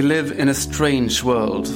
[0.00, 1.68] We live in a strange world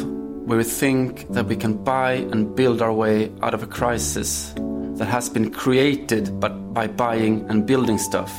[0.48, 4.54] where we think that we can buy and build our way out of a crisis
[4.96, 8.32] that has been created but by buying and building stuff.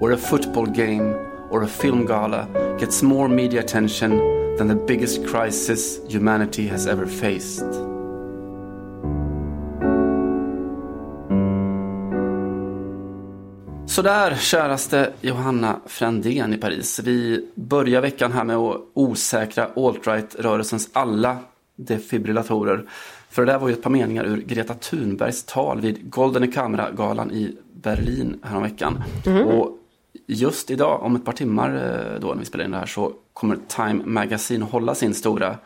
[0.00, 1.14] Where a football game
[1.48, 2.48] or a film gala
[2.80, 4.18] gets more media attention
[4.56, 7.62] than the biggest crisis humanity has ever faced.
[13.94, 17.00] Sådär, käraste Johanna Frändén i Paris.
[17.04, 21.38] Vi börjar veckan här med att osäkra alt-right-rörelsens alla
[21.76, 22.84] defibrillatorer.
[23.30, 27.30] För det där var ju ett par meningar ur Greta Thunbergs tal vid Goldene Kamera-galan
[27.30, 29.02] i Berlin häromveckan.
[29.26, 29.46] Mm.
[29.46, 29.78] Och
[30.26, 33.12] just idag, om ett par timmar eh, då när vi spelar in det här, så
[33.32, 35.58] kommer Time Magazine hålla sin stora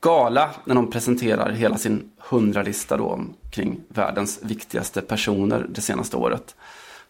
[0.00, 3.20] gala när de presenterar hela sin hundralista då
[3.50, 6.54] kring världens viktigaste personer det senaste året.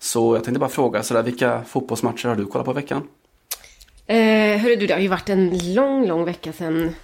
[0.05, 3.08] Så jag tänkte bara fråga, sådär, vilka fotbollsmatcher har du kollat på i veckan?
[4.06, 6.94] Eh, hörru du, det har ju varit en lång, lång vecka sedan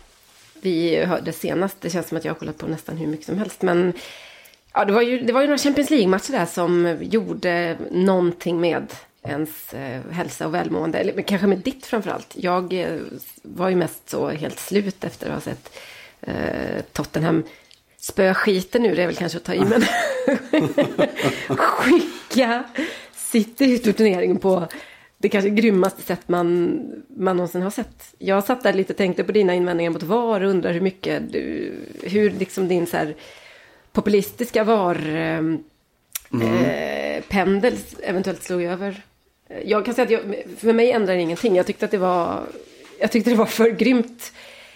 [0.61, 1.77] vi hörde senast.
[1.81, 3.63] Det känns som att jag har kollat på nästan hur mycket som helst.
[3.63, 3.93] Men
[4.75, 8.95] ja, det, var ju, det var ju några Champions League-matcher där som gjorde någonting med
[9.23, 10.99] ens eh, hälsa och välmående.
[10.99, 12.35] Eller kanske med ditt framförallt.
[12.35, 13.01] Jag eh,
[13.43, 15.79] var ju mest så helt slut efter att ha sett
[16.21, 17.45] eh, Tottenham
[18.01, 19.83] spöa skiten nu, det är väl kanske att ta i, men
[21.57, 22.65] skicka
[23.13, 24.67] City ut ur turneringen på
[25.19, 26.79] det kanske grymmaste sätt man,
[27.17, 28.15] man någonsin har sett.
[28.19, 31.33] Jag satt där lite och tänkte på dina invändningar mot VAR och undrar hur mycket
[31.33, 33.15] du, hur liksom din så här
[33.93, 35.63] populistiska VAR eh, mm.
[36.33, 37.23] eh,
[38.03, 39.03] eventuellt slog över.
[39.65, 41.57] Jag kan säga att jag, för mig ändrar det ingenting.
[41.57, 42.43] Jag tyckte att det var,
[43.01, 44.33] jag tyckte det var för grymt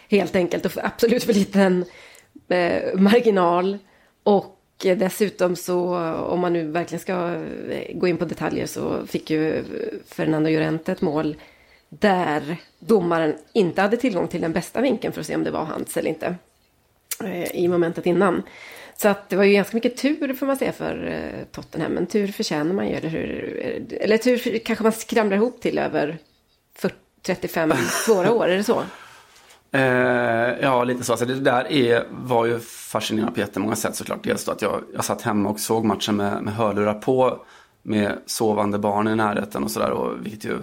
[0.08, 1.84] helt enkelt och absolut för liten
[2.48, 3.78] eh, marginal.
[4.22, 7.34] Och dessutom så, om man nu verkligen ska
[7.70, 9.64] eh, gå in på detaljer, så fick ju eh,
[10.06, 11.36] Fernando Llorente ett mål
[11.88, 15.64] där domaren inte hade tillgång till den bästa vinkeln för att se om det var
[15.64, 16.34] hans eller inte.
[17.24, 18.42] Eh, I momentet innan.
[18.96, 21.92] Så att det var ju ganska mycket tur får man säga för eh, Tottenham.
[21.92, 23.60] Men tur förtjänar man ju, eller hur?
[23.64, 26.18] Eh, eller tur kanske man skramlar ihop till över
[26.74, 27.72] 40, 35
[28.06, 28.82] svåra år, är det så?
[29.74, 31.12] Eh, ja, lite så.
[31.12, 34.24] Alltså, det där är, var ju fascinerande på jättemånga sätt såklart.
[34.24, 37.44] Dels då att jag, jag satt hemma och såg matchen med, med hörlurar på.
[37.82, 40.18] Med sovande barn i närheten och sådär.
[40.22, 40.58] Vilket ju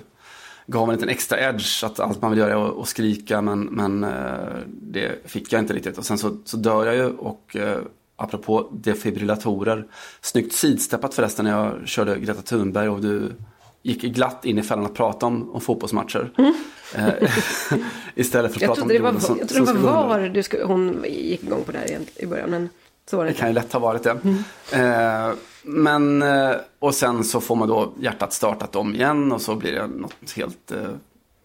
[0.67, 1.83] gav en liten extra edge.
[1.83, 3.41] Att allt man vill göra är att skrika.
[3.41, 5.97] Men, men eh, det fick jag inte riktigt.
[5.97, 7.05] Och sen så, så dör jag ju.
[7.05, 7.79] Och eh,
[8.15, 9.87] apropå defibrillatorer.
[10.21, 12.89] Snyggt sidsteppat förresten när jag körde Greta Thunberg.
[12.89, 13.31] Och du
[13.83, 16.31] gick glatt in i fällan att prata om, om fotbollsmatcher.
[16.37, 16.53] Mm.
[16.95, 17.29] Eh,
[18.15, 20.43] istället för att jag prata om det var, som, Jag trodde det var VAR du
[20.43, 22.49] skulle, hon gick igång på det här i början.
[22.49, 22.69] Men
[23.09, 24.17] så var det, det kan ju lätt ha varit det.
[24.23, 24.37] Mm.
[24.73, 29.55] Eh, men, eh, och sen så får man då hjärtat startat om igen och så
[29.55, 30.89] blir det något helt, eh,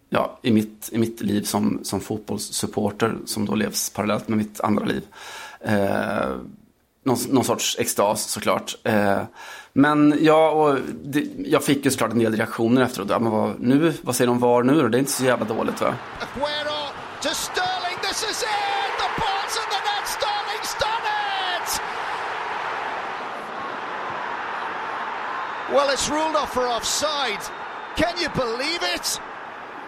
[0.08, 4.60] ja, i mitt, i mitt liv som, som fotbollssupporter som då levs parallellt med mitt
[4.60, 5.02] andra liv.
[5.60, 6.36] Eh,
[7.02, 8.76] någon, någon sorts extas såklart.
[8.84, 9.22] Eh,
[9.76, 13.10] men ja, och det, jag fick ju såklart en del reaktioner efteråt.
[13.10, 14.88] Ja, men vad, nu, vad säger de VAR nu då?
[14.88, 15.94] Det är inte så jävla dåligt va?
[16.20, 16.92] Aguero
[17.22, 18.92] to Sterling, this is it!
[18.98, 21.06] The ball's in the net, Sterling's done
[21.56, 21.80] it!
[25.72, 27.42] Well, it's ruled off for offside.
[27.96, 29.20] Can you believe it?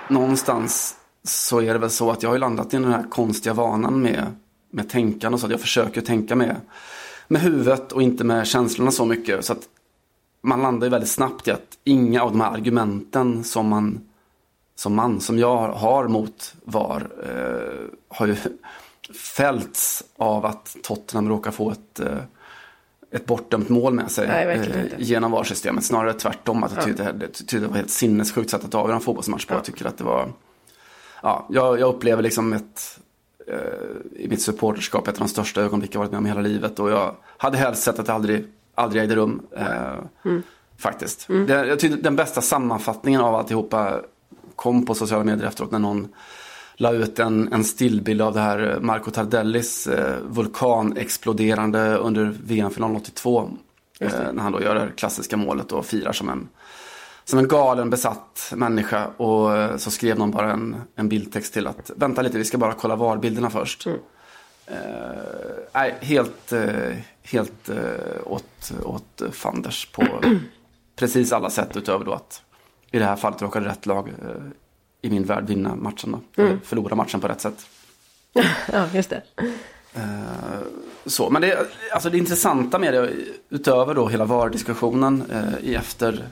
[0.08, 4.02] Någonstans så är det väl så att jag har landat i den här konstiga vanan
[4.02, 4.26] med,
[4.72, 6.56] med tänkande och så att jag försöker tänka med
[7.28, 9.44] med huvudet och inte med känslorna så mycket.
[9.44, 9.68] Så att
[10.40, 14.08] man landar ju väldigt snabbt i att inga av de här argumenten som man
[14.78, 18.36] som man, som jag har mot VAR eh, har ju
[19.36, 22.18] fällts av att Tottenham råkar få ett, eh,
[23.10, 25.84] ett bortdömt mål med sig Nej, eh, genom VAR-systemet.
[25.84, 29.02] Snarare tvärtom, att jag tyckte, det, tyckte det var helt sinnessjukt sätt att avgöra en
[29.02, 29.54] fotbollsmatch på.
[29.54, 29.56] Ja.
[29.56, 30.32] Jag tycker att det var,
[31.22, 33.00] ja, jag, jag upplever liksom ett,
[33.46, 36.40] eh, i mitt supporterskap ett av de största ögonblick jag varit med om i hela
[36.40, 36.78] livet.
[36.78, 38.46] Och jag hade helst sett att det aldrig,
[38.78, 39.42] aldrig ägde rum.
[39.56, 40.42] Eh, mm.
[40.78, 41.28] Faktiskt.
[41.28, 41.46] Mm.
[41.46, 44.00] Det, jag tyckte den bästa sammanfattningen av alltihopa
[44.56, 46.08] kom på sociala medier efteråt när någon
[46.76, 53.50] la ut en, en stillbild av det här Marco Tardellis eh, vulkanexploderande under VM-finalen 82.
[54.00, 56.48] Eh, när han då gör det klassiska målet och firar som en
[57.24, 61.66] som en galen besatt människa och eh, så skrev någon bara en, en bildtext till
[61.66, 63.86] att vänta lite, vi ska bara kolla VAR-bilderna först.
[63.86, 63.98] Mm.
[64.70, 67.76] Uh, helt, uh, helt uh,
[68.24, 70.04] åt, åt fanders på
[70.96, 72.42] precis alla sätt utöver då att
[72.90, 74.12] i det här fallet råkade rätt lag
[75.02, 76.42] i min värld vinna matchen då.
[76.42, 76.60] Mm.
[76.64, 77.66] Förlora matchen på rätt sätt.
[78.72, 79.22] ja, just det.
[81.06, 83.10] så, men det, alltså det intressanta med det,
[83.48, 85.24] utöver då hela VAR-diskussionen
[85.62, 86.28] i efter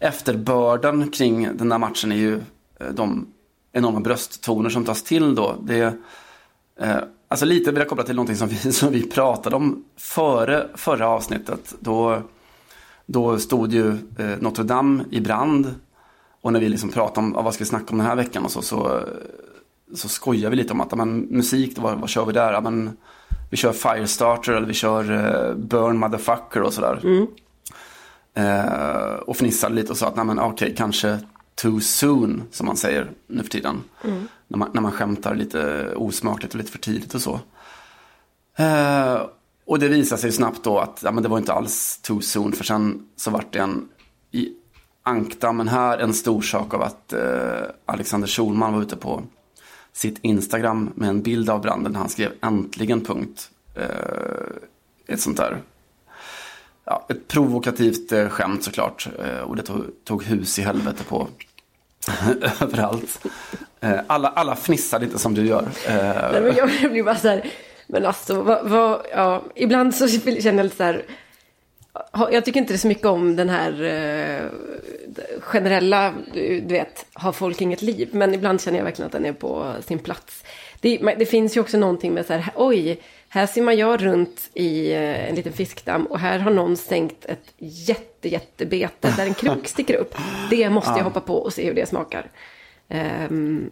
[0.00, 2.40] efterbörden kring den där matchen är ju
[2.80, 3.26] eh, de
[3.72, 5.56] enorma brösttoner som tas till då.
[5.62, 5.94] Det,
[6.80, 6.98] eh,
[7.28, 11.08] alltså lite vill jag koppla till någonting som vi, som vi pratade om före förra
[11.08, 11.74] avsnittet.
[11.80, 12.22] Då,
[13.06, 13.88] då stod ju
[14.18, 15.74] eh, Notre Dame i brand.
[16.40, 18.50] Och när vi liksom pratade om vad ska vi snacka om den här veckan och
[18.50, 19.00] så, så,
[19.94, 22.60] så skojar vi lite om att men, musik, vad, vad kör vi där?
[22.60, 22.96] Men,
[23.50, 27.00] vi kör Firestarter eller vi kör uh, Burn Motherfucker och sådär.
[27.04, 27.26] Mm.
[28.38, 31.18] Uh, och fnissade lite och sa att, nej men okej, okay, kanske
[31.54, 33.82] too soon, som man säger nu för tiden.
[34.04, 34.28] Mm.
[34.48, 37.40] När, man, när man skämtar lite osmakligt och lite för tidigt och så.
[38.56, 39.20] Eh,
[39.66, 42.52] och det visade sig snabbt då att ja, men det var inte alls too soon,
[42.52, 43.88] för sen så vart det en
[44.30, 44.52] i
[45.02, 49.22] ankdammen här en stor sak av att eh, Alexander Schulman var ute på
[49.92, 53.50] sitt Instagram med en bild av branden han skrev äntligen punkt.
[53.74, 54.56] Eh,
[55.06, 55.62] ett sånt där,
[56.84, 59.08] ja, ett provokativt eh, skämt såklart.
[59.18, 61.28] Eh, och det tog, tog, hus i helvete på
[62.60, 63.26] överallt.
[63.80, 65.68] Eh, alla, alla fnissar inte som du gör.
[65.88, 67.46] Eh, Nej, men jag blir bara så här,
[67.86, 71.04] men alltså, vad, vad, ja, ibland så känner jag lite så här,
[72.12, 74.50] jag tycker inte det är så mycket om den här eh,
[75.40, 78.08] generella, du vet, har folk inget liv.
[78.12, 80.44] Men ibland känner jag verkligen att den är på sin plats.
[80.80, 84.92] Det, det finns ju också någonting med så här, oj, här simmar jag runt i
[84.92, 89.66] eh, en liten fiskdamm och här har någon stängt ett jätte, jättebete där en krok
[89.68, 90.14] sticker upp.
[90.50, 92.30] Det måste jag hoppa på och se hur det smakar.
[93.30, 93.70] Um,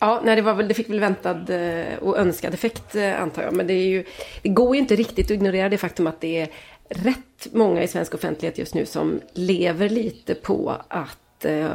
[0.00, 3.42] Ja, nej, det, var väl, det fick väl väntad eh, och önskad effekt eh, antar
[3.42, 3.52] jag.
[3.52, 4.04] Men det, är ju,
[4.42, 6.48] det går ju inte riktigt att ignorera det faktum att det är
[6.88, 11.68] rätt många i svensk offentlighet just nu som lever lite på att eh,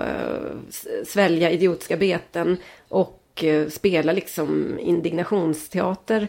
[1.07, 2.57] svälja idiotiska beten
[2.87, 6.27] och eh, spela liksom indignationsteater.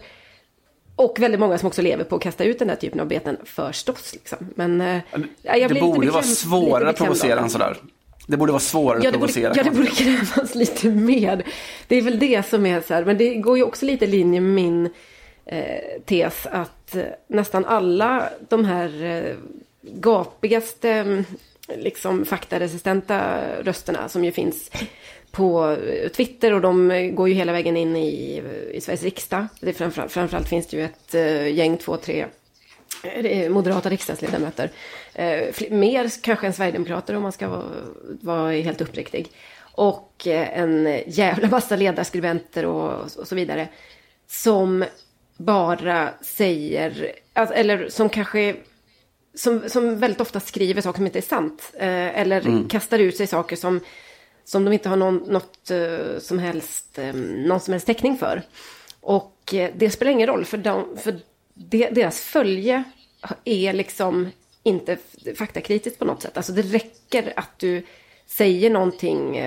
[0.96, 3.37] Och väldigt många som också lever på att kasta ut den där typen av beten
[3.44, 4.12] förstås.
[4.12, 4.38] Liksom.
[4.55, 5.00] Men,
[5.43, 7.76] jag det borde vara svårare att provocera än sådär.
[8.26, 9.52] Det borde vara svårare ja, att provocera.
[9.56, 11.44] ja, det borde krävas lite mer.
[11.88, 14.08] Det är väl det som är så här, men det går ju också lite i
[14.08, 14.91] linje med min
[15.46, 19.37] eh, tes att eh, nästan alla de här eh,
[19.82, 21.25] gapigaste, mm,
[21.76, 24.70] liksom faktaresistenta rösterna som ju finns
[25.34, 28.42] på eh, Twitter och de går ju hela vägen in i,
[28.72, 29.46] i Sveriges riksdag.
[29.60, 32.26] Det framförallt, framförallt finns det ju ett uh, gäng, två, tre
[33.48, 34.70] moderata riksdagsledamöter.
[35.14, 37.64] Eh, mer kanske än sverigedemokrater om man ska vara,
[38.20, 39.28] vara helt uppriktig.
[39.60, 43.69] Och eh, en jävla massa ledarskribenter och, och så vidare.
[44.26, 44.84] Som
[45.36, 48.54] bara säger, alltså, eller som kanske
[49.34, 51.72] som, som väldigt ofta skriver saker som inte är sant.
[51.75, 52.69] Eh, eller mm.
[52.69, 53.81] kastar ut sig saker som,
[54.44, 58.43] som de inte har någon, något, eh, som helst, eh, någon som helst täckning för.
[59.00, 61.19] Och eh, det spelar ingen roll, för, de, för
[61.55, 62.85] de, deras följe
[63.44, 64.31] är liksom
[64.62, 64.99] inte
[65.38, 66.37] faktakritiskt på något sätt.
[66.37, 67.82] Alltså det räcker att du
[68.26, 69.43] säger någonting,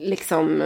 [0.00, 0.62] liksom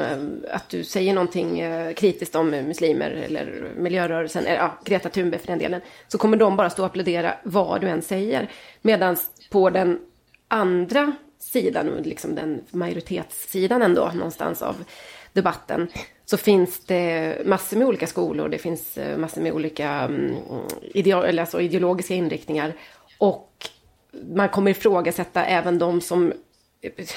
[0.51, 1.63] att du säger någonting
[1.95, 6.57] kritiskt om muslimer eller miljörörelsen, eller ja, Greta Thunberg för den delen, så kommer de
[6.57, 8.51] bara stå och applådera vad du än säger.
[8.83, 9.17] Medan
[9.51, 9.99] på den
[10.49, 11.13] andra
[11.55, 14.85] sidan, liksom den majoritetssidan ändå, någonstans av
[15.33, 15.89] debatten,
[16.25, 20.35] så finns det massor med olika skolor, det finns massor med olika mm,
[20.83, 22.73] ideal, alltså ideologiska inriktningar.
[23.19, 23.51] Och
[24.35, 26.33] man kommer ifrågasätta även de som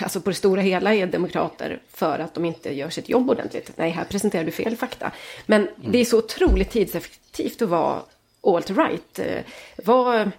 [0.01, 3.71] alltså på det stora hela är demokrater för att de inte gör sitt jobb ordentligt.
[3.75, 5.11] Nej, här presenterar du fel fakta.
[5.45, 5.91] Men mm.
[5.91, 8.01] det är så otroligt tidseffektivt att vara
[8.41, 9.19] alt-right.
[9.19, 9.43] Eh,
[9.85, 10.31] var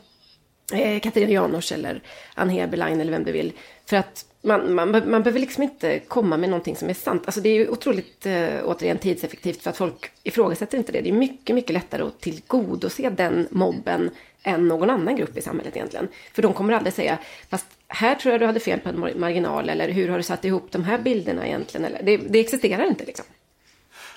[0.72, 2.00] eh, Katarina Janouch eller
[2.34, 3.52] Ann Heberlein eller vem du vill.
[3.86, 7.22] För att man, man, man behöver liksom inte komma med någonting som är sant.
[7.26, 11.00] Alltså det är ju otroligt, eh, återigen, tidseffektivt för att folk ifrågasätter inte det.
[11.00, 14.10] Det är mycket, mycket lättare att tillgodose den mobben
[14.42, 16.08] än någon annan grupp i samhället egentligen.
[16.32, 19.68] För de kommer aldrig säga, fast här tror jag du hade fel på en marginal,
[19.68, 21.84] eller hur har du satt ihop de här bilderna egentligen?
[21.84, 23.24] Eller, det, det existerar inte liksom.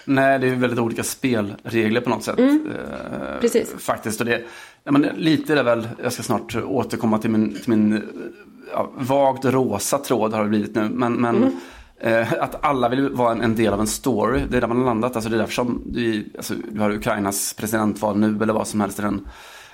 [0.05, 2.39] Nej, det är väldigt olika spelregler på något sätt.
[2.39, 2.71] Mm.
[2.71, 3.73] Eh, Precis.
[3.77, 4.19] Faktiskt.
[4.19, 4.43] Och det,
[4.83, 8.03] ja, men lite är det väl, jag ska snart återkomma till min, till min
[8.71, 10.89] ja, vagt rosa tråd har det blivit nu.
[10.89, 11.53] Men, men mm.
[11.99, 14.77] eh, att alla vill vara en, en, del av en story, det är där man
[14.77, 15.15] har landat.
[15.15, 18.81] Alltså, det är därför som du, alltså, du har Ukrainas presidentval nu eller vad som
[18.81, 18.99] helst.
[18.99, 19.27] En,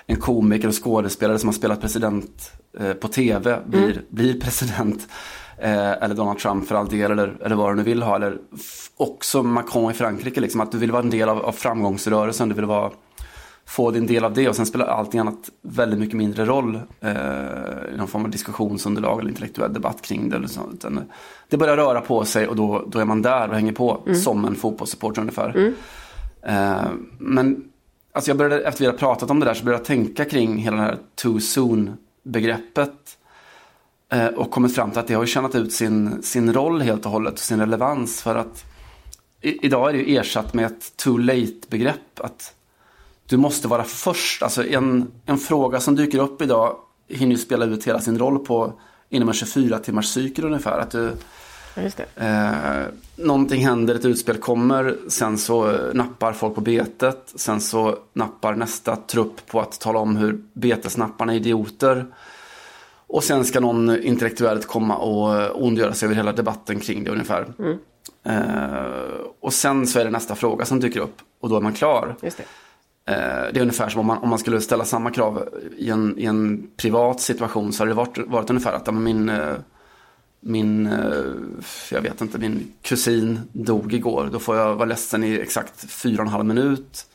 [0.06, 3.98] en komiker och skådespelare som har spelat president eh, på tv blir, mm.
[4.10, 5.08] blir president.
[5.60, 8.16] Eh, eller Donald Trump för all del, eller, eller vad du nu vill ha.
[8.16, 8.38] Eller
[8.98, 12.50] också Macron i Frankrike, liksom, att du vill vara en del av, av framgångsrörelsen.
[12.50, 12.92] Du vill vara,
[13.66, 17.12] få din del av det och sen spelar allting annat väldigt mycket mindre roll eh,
[17.94, 20.36] i någon form av diskussionsunderlag eller intellektuell debatt kring det.
[20.36, 20.62] Eller så.
[20.74, 21.02] Utan
[21.50, 24.20] det börjar röra på sig och då, då är man där och hänger på mm.
[24.20, 25.50] som en fotbollssupporter ungefär.
[25.50, 25.74] Mm.
[26.42, 27.64] Eh, men
[28.12, 30.58] alltså jag började, efter vi hade pratat om det där så började jag tänka kring
[30.58, 32.90] hela det här too soon begreppet.
[32.90, 33.17] Eh,
[34.36, 37.40] och kommit fram till att det har tjänat ut sin, sin roll helt och hållet,
[37.40, 38.22] sin relevans.
[38.22, 38.66] För att
[39.42, 42.20] i, idag är det ju ersatt med ett too late-begrepp.
[42.20, 42.54] Att
[43.26, 44.44] du måste vara först.
[44.44, 46.76] Alltså en, en fråga som dyker upp idag
[47.08, 48.74] hinner ju spela ut hela sin roll på
[49.10, 50.80] inom en 24 timmars cykel ungefär.
[50.80, 51.12] Att du,
[51.84, 52.26] Just det.
[52.26, 57.34] Eh, någonting händer, ett utspel kommer, sen så nappar folk på betet.
[57.36, 62.06] Sen så nappar nästa trupp på att tala om hur betesnapparna är idioter.
[63.08, 67.46] Och sen ska någon intellektuellt komma och ondgöra sig över hela debatten kring det ungefär.
[67.60, 67.78] Mm.
[68.24, 71.74] Eh, och sen så är det nästa fråga som dyker upp och då är man
[71.74, 72.16] klar.
[72.22, 72.44] Just det.
[73.14, 76.20] Eh, det är ungefär som om man, om man skulle ställa samma krav i en,
[76.20, 79.56] i en privat situation så hade det varit, varit ungefär att min, eh,
[80.40, 81.24] min, eh,
[81.92, 84.30] jag vet inte, min kusin dog igår.
[84.32, 87.06] Då får jag vara ledsen i exakt fyra och en halv minut.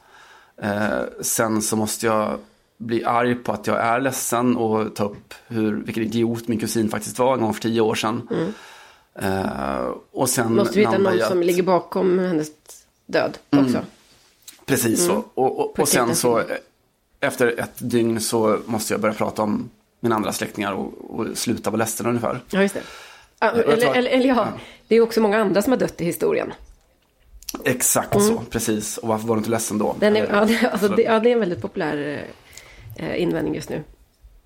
[0.63, 2.39] Eh, sen så måste jag
[2.87, 6.89] bli arg på att jag är ledsen och ta upp hur, vilken idiot min kusin
[6.89, 8.29] faktiskt var en gång för tio år sedan.
[9.19, 12.49] Eh, och sen Måste vi hitta någon att- som ligger bakom hennes
[13.07, 13.79] död också.
[14.67, 15.25] Precis så.
[15.35, 16.45] Och, och, och sen så eh,
[17.21, 19.71] efter ett dygn så måste jag börja prata om
[20.01, 22.41] mina andra släktingar och, och sluta vara ledsen ungefär.
[22.51, 22.83] Ja, just det.
[23.41, 24.49] Jag eller, eller, eller ja,
[24.89, 26.53] det är också många andra som har dött i historien.
[27.65, 28.99] Exakt så, precis.
[28.99, 29.87] Och varför var du inte ledsen då?
[29.87, 29.99] Mm.
[30.01, 32.29] Den är, ja, det, alltså, så- det, ja, det är en väldigt populär eh,
[32.97, 33.85] Eh, invändning just nu.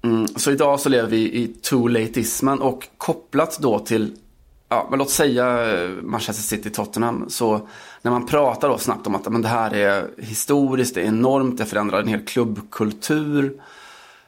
[0.03, 4.17] Mm, så idag så lever vi i too late-ismen och kopplat då till,
[4.69, 7.25] ja, men låt säga eh, Manchester City-Tottenham.
[7.29, 7.69] Så
[8.03, 11.59] när man pratar då snabbt om att men det här är historiskt, det är enormt,
[11.59, 13.61] det förändrar en hel klubbkultur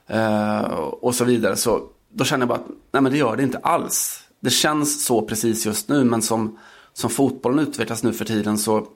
[0.07, 1.57] eh, och så vidare.
[1.57, 1.83] Så
[2.13, 4.25] då känner jag bara att nej men det gör det inte alls.
[4.41, 6.59] Det känns så precis just nu men som,
[6.93, 8.87] som fotbollen utvecklas nu för tiden så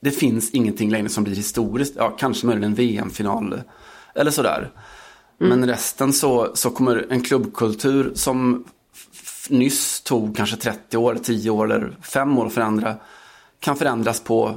[0.00, 1.94] det finns ingenting längre som blir historiskt.
[1.96, 3.60] Ja, kanske möjligen en VM-final
[4.18, 4.70] eller sådär.
[5.38, 8.64] Men resten så, så kommer en klubbkultur som
[9.48, 12.94] nyss tog kanske 30 år, 10 år eller 5 år att förändra.
[13.60, 14.54] Kan förändras på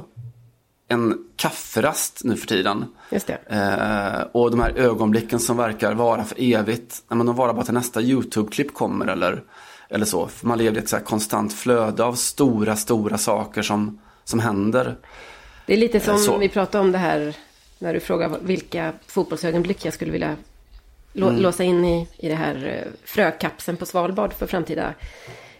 [0.88, 2.84] en kafferast nu för tiden.
[3.10, 3.38] Just det.
[3.46, 7.64] Eh, och de här ögonblicken som verkar vara för evigt, nej, men de varar bara
[7.64, 9.42] till nästa YouTube-klipp kommer eller,
[9.88, 10.26] eller så.
[10.26, 14.96] För man lever i ett så konstant flöde av stora, stora saker som, som händer.
[15.66, 16.38] Det är lite som så.
[16.38, 17.36] vi pratade om det här
[17.82, 20.36] när du frågar vilka fotbollsögonblick jag skulle vilja
[21.16, 21.36] Mm.
[21.36, 24.94] låsa in i, i det här eh, frökapseln på Svalbard för framtida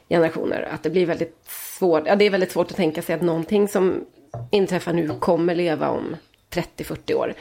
[0.08, 0.68] generationer.
[0.72, 1.38] Att det blir väldigt
[1.78, 4.04] svårt, ja det är väldigt svårt att tänka sig att någonting som
[4.50, 6.16] inträffar nu kommer leva om
[6.50, 7.34] 30-40 år.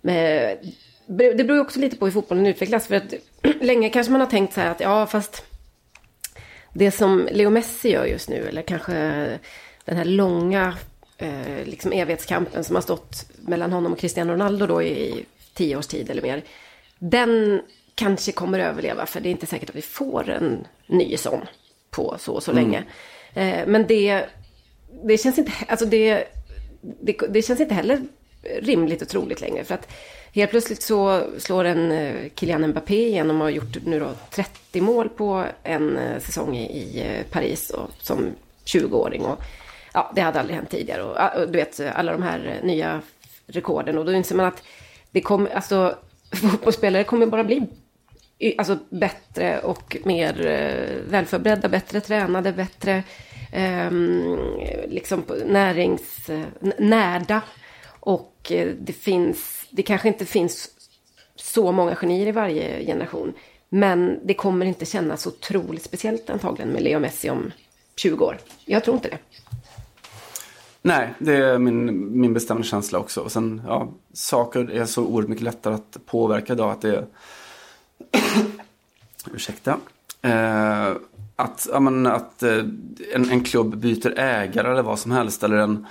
[0.00, 0.56] Men
[1.06, 2.86] det beror också lite på hur fotbollen utvecklas.
[2.86, 3.14] För att
[3.60, 5.44] länge kanske man har tänkt så här att ja fast
[6.72, 8.92] det som Leo Messi gör just nu, eller kanske
[9.84, 10.76] den här långa
[11.18, 15.86] eh, liksom evighetskampen som har stått mellan honom och Cristiano Ronaldo då i tio års
[15.86, 16.42] tid eller mer.
[16.98, 17.62] Den
[17.94, 21.40] kanske kommer överleva, för det är inte säkert att vi får en ny sån
[21.90, 22.84] på så och så länge.
[23.34, 24.24] Eh, men det,
[25.04, 26.24] det känns inte, alltså det,
[26.80, 28.02] det, det känns inte heller
[28.60, 29.64] rimligt och troligt längre.
[29.64, 29.92] För att
[30.32, 34.80] helt plötsligt så slår en eh, Kylian Mbappé igenom och har gjort nu då 30
[34.80, 38.30] mål på en eh, säsong i, Paris och, som
[38.64, 39.22] 20-åring.
[39.22, 39.42] Och,
[39.92, 41.02] ja, det hade aldrig hänt tidigare.
[41.02, 43.00] Och, du vet, alla de här nya
[43.52, 43.98] rekorden.
[43.98, 44.62] Och då inser man att
[45.10, 45.98] det kommer, alltså,
[46.32, 47.66] fotbollsspelare kommer bara bli
[48.58, 53.02] alltså, bättre och mer eh, välförberedda, bättre tränade, bättre
[53.52, 54.36] ehm,
[54.88, 56.30] liksom, eh, liksom närings,
[56.78, 57.42] närda.
[58.00, 60.70] Och eh, det finns, det kanske inte finns
[61.36, 63.32] så många genier i varje generation.
[63.68, 67.52] Men det kommer inte kännas så otroligt speciellt antagligen med Leo Messi om
[67.96, 68.38] 20 år.
[68.64, 69.18] Jag tror inte det.
[70.82, 73.20] Nej, det är min, min bestämda känsla också.
[73.20, 77.06] Och sen, ja, saker är så oerhört mycket lättare att påverka idag att det är...
[79.34, 79.76] Ursäkta.
[80.22, 80.92] Eh,
[81.36, 82.58] att ja, men, att eh,
[83.14, 85.42] en, en klubb byter ägare eller vad som helst.
[85.42, 85.86] Eller en,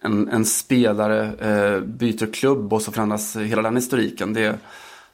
[0.00, 4.32] en, en spelare eh, byter klubb och så förändras hela den historiken.
[4.32, 4.58] Det,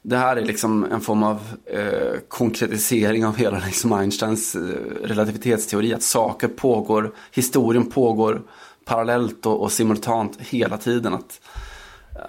[0.01, 4.61] det här är liksom en form av eh, konkretisering av hela liksom Einsteins eh,
[5.03, 5.93] relativitetsteori.
[5.93, 8.41] Att saker pågår, historien pågår
[8.85, 11.13] parallellt och, och simultant hela tiden.
[11.13, 11.41] Att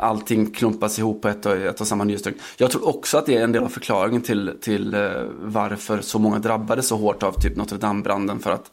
[0.00, 2.34] allting klumpas ihop på ett och, ett och samma nyhetssträng.
[2.56, 5.10] Jag tror också att det är en del av förklaringen till, till eh,
[5.42, 8.38] varför så många drabbades så hårt av typ Notre Dame-branden.
[8.38, 8.70] För att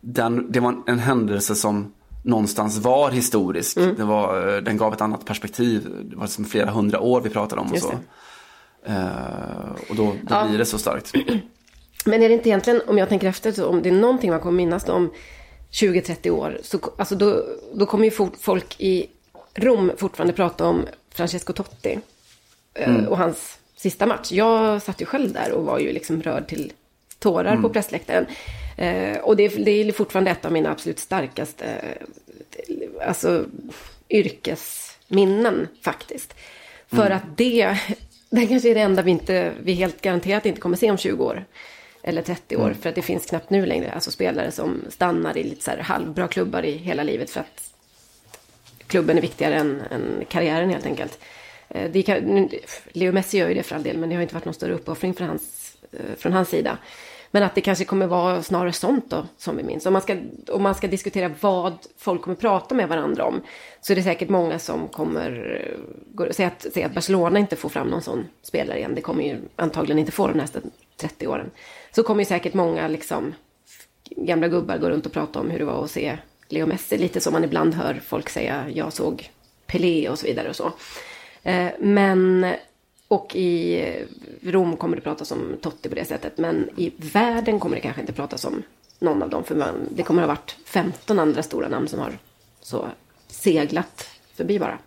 [0.00, 3.76] den, det var en, en händelse som någonstans var historisk.
[3.96, 5.88] Det var, eh, den gav ett annat perspektiv.
[6.04, 7.92] Det var som flera hundra år vi pratade om och Just så.
[8.86, 10.46] Eh, och då, då Ja.
[10.48, 11.12] blir det så starkt.
[12.04, 14.40] Men är det inte egentligen, om jag tänker efter, så om det är någonting man
[14.40, 15.10] kommer minnas om
[15.72, 18.10] 20-30 år, så alltså då, då kommer ju
[18.40, 19.06] folk i
[19.54, 21.98] Rom fortfarande prata om Francesco Totti
[22.74, 24.32] eh, och hans sista match.
[24.32, 26.72] Jag satt ju själv där och var ju liksom rörd till
[27.18, 27.62] tårar mm.
[27.62, 28.26] på pressläktaren.
[28.76, 33.44] Eh, och det, det, är fortfarande ett av mina absolut starkaste eh, alltså,
[34.10, 36.34] yrkesminnen faktiskt.
[36.88, 37.18] För mm.
[37.18, 37.78] att det,
[38.30, 41.24] det kanske är det enda vi, inte, vi helt garanterat inte kommer se om 20
[41.24, 41.44] år.
[42.02, 42.74] Eller 30 år, mm.
[42.74, 43.92] för att det finns knappt nu längre.
[43.92, 47.72] Alltså spelare som stannar i lite så här halvbra klubbar i hela livet för att
[48.86, 51.18] klubben är viktigare än, än karriären helt enkelt.
[51.68, 52.48] Eh, det kan,
[52.92, 54.72] Leo Messi gör ju det för all del, men det har inte varit någon större
[54.72, 56.78] uppoffring från hans, eh, från hans sida.
[57.34, 59.86] Men att det kanske kommer vara snarare sånt då, som vi minns.
[59.86, 60.16] Om man, ska,
[60.48, 63.42] om man ska diskutera vad folk kommer prata med varandra om,
[63.80, 65.60] så är det säkert många som kommer
[66.20, 68.94] eh, säga att, säga att Barcelona inte får fram någon sån spelare igen.
[68.94, 70.60] Det kommer ju antagligen inte få de nästa
[70.96, 71.50] 30 åren.
[71.90, 73.34] Så kommer ju säkert många liksom,
[74.10, 76.98] gamla gubbar gå runt och prata om hur det var att se Leo Messi.
[76.98, 79.30] Lite som man ibland hör folk säga, jag såg
[79.66, 80.72] Pelé och så vidare och så.
[81.42, 82.46] Eh, men
[83.12, 84.06] och i
[84.42, 86.38] Rom kommer det pratas om Totti på det sättet.
[86.38, 88.62] Men i världen kommer det kanske inte pratas om
[88.98, 89.44] någon av dem.
[89.44, 92.18] För man, det kommer ha varit 15 andra stora namn som har
[92.60, 92.88] så
[93.28, 94.78] seglat förbi bara.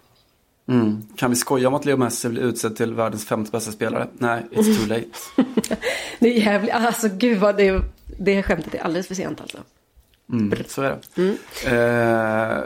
[0.67, 1.07] Mm.
[1.15, 4.07] Kan vi skoja om att Leo Messi blir utsedd till världens femte bästa spelare?
[4.13, 5.05] Nej, it's too late.
[6.19, 7.81] det är jävligt, alltså gud vad det,
[8.19, 9.57] det skämtet är alldeles för sent alltså.
[10.31, 11.21] Mm, så är det.
[11.21, 11.37] Mm.
[11.65, 12.63] Eh,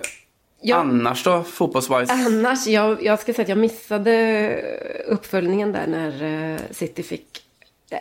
[0.61, 0.75] Ja.
[0.75, 2.13] Annars då, fotbollswise?
[2.13, 4.63] Annars, jag, jag ska säga att jag missade
[5.07, 7.43] uppföljningen där när uh, City fick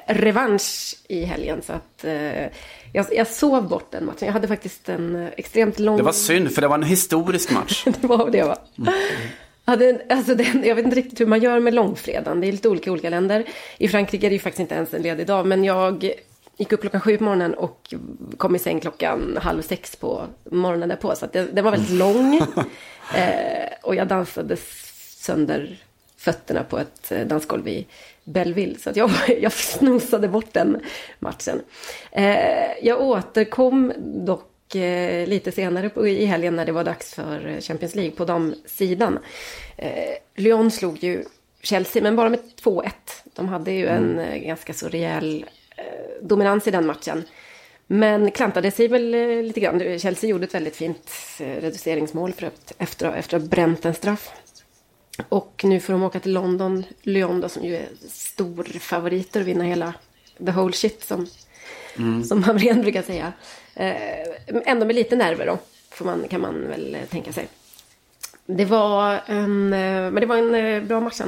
[0.06, 1.62] revansch i helgen.
[1.62, 2.46] Så att uh,
[2.92, 4.26] jag, jag sov bort den matchen.
[4.26, 5.96] Jag hade faktiskt en extremt lång...
[5.96, 7.84] Det var synd, för det var en historisk match.
[8.00, 8.56] det var det, va?
[8.78, 8.92] Mm.
[9.64, 12.40] Hade, alltså den, jag vet inte riktigt hur man gör med långfredagen.
[12.40, 13.44] Det är lite olika i olika länder.
[13.78, 15.46] I Frankrike är det ju faktiskt inte ens en ledig dag.
[15.46, 16.12] Men jag
[16.58, 17.94] gick upp klockan sju på morgonen och
[18.36, 21.14] kom i säng klockan halv sex på morgonen därpå.
[21.14, 22.34] Så det, den var väldigt lång.
[23.14, 24.56] eh, och jag dansade
[25.16, 25.78] sönder
[26.16, 27.86] fötterna på ett eh, dansgolv i
[28.24, 28.78] Belleville.
[28.78, 29.10] Så att jag,
[29.40, 30.80] jag snosade bort den
[31.18, 31.60] matchen.
[32.12, 37.60] Eh, jag återkom dock eh, lite senare på, i helgen när det var dags för
[37.60, 39.18] Champions League på damsidan.
[39.76, 41.24] Eh, Lyon slog ju
[41.62, 42.90] Chelsea, men bara med 2-1.
[43.24, 44.18] De hade ju en mm.
[44.18, 45.44] Eh, ganska så rejäl
[46.22, 47.24] dominans i den matchen.
[47.90, 49.98] Men klantade sig väl eh, lite grann.
[49.98, 51.10] Chelsea gjorde ett väldigt fint
[51.40, 54.30] eh, reduceringsmål för att, efter, efter att ha bränt en straff.
[55.28, 59.46] Och nu får de åka till London, Lyon då, som ju är stor favoriter att
[59.46, 59.94] vinna hela
[60.38, 61.26] the whole shit som,
[61.96, 62.24] mm.
[62.24, 63.32] som Hamrén brukar säga.
[63.74, 63.96] Eh,
[64.46, 65.58] ändå med lite nerver då,
[65.90, 67.48] får man, kan man väl tänka sig.
[68.46, 71.20] Det var en, men det var en bra match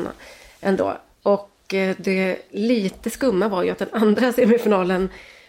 [0.61, 0.97] ändå.
[1.75, 5.09] Eh, det lite skumma var ju att den andra semifinalen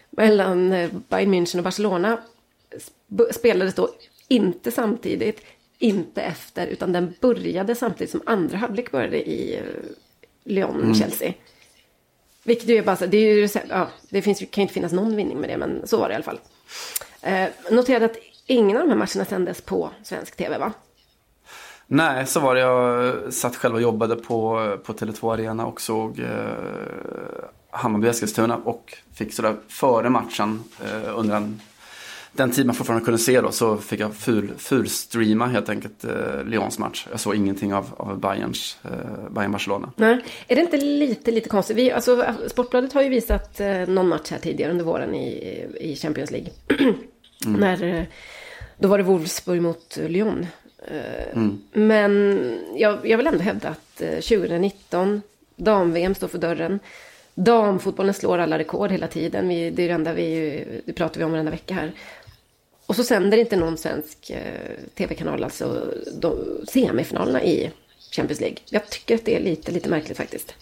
[0.10, 2.18] mellan eh, Bayern München och Barcelona
[3.32, 3.90] spelades då
[4.28, 5.42] inte samtidigt,
[5.80, 9.64] inte efter, utan den började samtidigt som andra halvlek började i eh,
[10.44, 11.28] Lyon-Chelsea.
[11.28, 11.40] Mm.
[12.44, 14.92] Vilket ju är bara så, det, är ju, ja, det finns, kan ju inte finnas
[14.92, 16.40] någon vinning med det, men så var det i alla fall.
[17.22, 20.74] Eh, noterade att ingen av de här matcherna sändes på svensk tv, va?
[21.94, 22.62] Nej, så var det.
[22.62, 26.28] Jag satt själv och jobbade på, på Tele2 Arena och såg eh,
[27.72, 31.62] Hammarby Eskilstuna och fick sådär före matchen eh, under en,
[32.32, 36.44] den tid man fortfarande kunde se då så fick jag ful, fulstreama helt enkelt eh,
[36.46, 37.08] Lyons match.
[37.12, 39.92] Jag såg ingenting av, av Bayerns, eh, Bayern Barcelona.
[39.96, 41.78] Nej, är det inte lite, lite konstigt?
[41.78, 45.96] Vi, alltså, Sportbladet har ju visat eh, någon match här tidigare under våren i, i
[45.96, 46.50] Champions League.
[47.46, 47.60] mm.
[47.60, 48.04] När, eh,
[48.78, 50.46] då var det Wolfsburg mot Lyon.
[51.34, 51.62] Mm.
[51.72, 55.20] Men jag, jag, vill ändå hävda att 2019, eh,
[55.56, 56.80] dam-VM står för dörren.
[57.36, 59.48] Damfotbollen slår alla rekord hela tiden.
[59.48, 61.92] Vi, det är det enda vi, det pratar vi om varenda vecka här.
[62.86, 67.72] Och så sänder inte någon svensk eh, tv-kanal alltså de, semifinalerna i
[68.12, 68.58] Champions League.
[68.70, 70.56] Jag tycker att det är lite, lite märkligt faktiskt.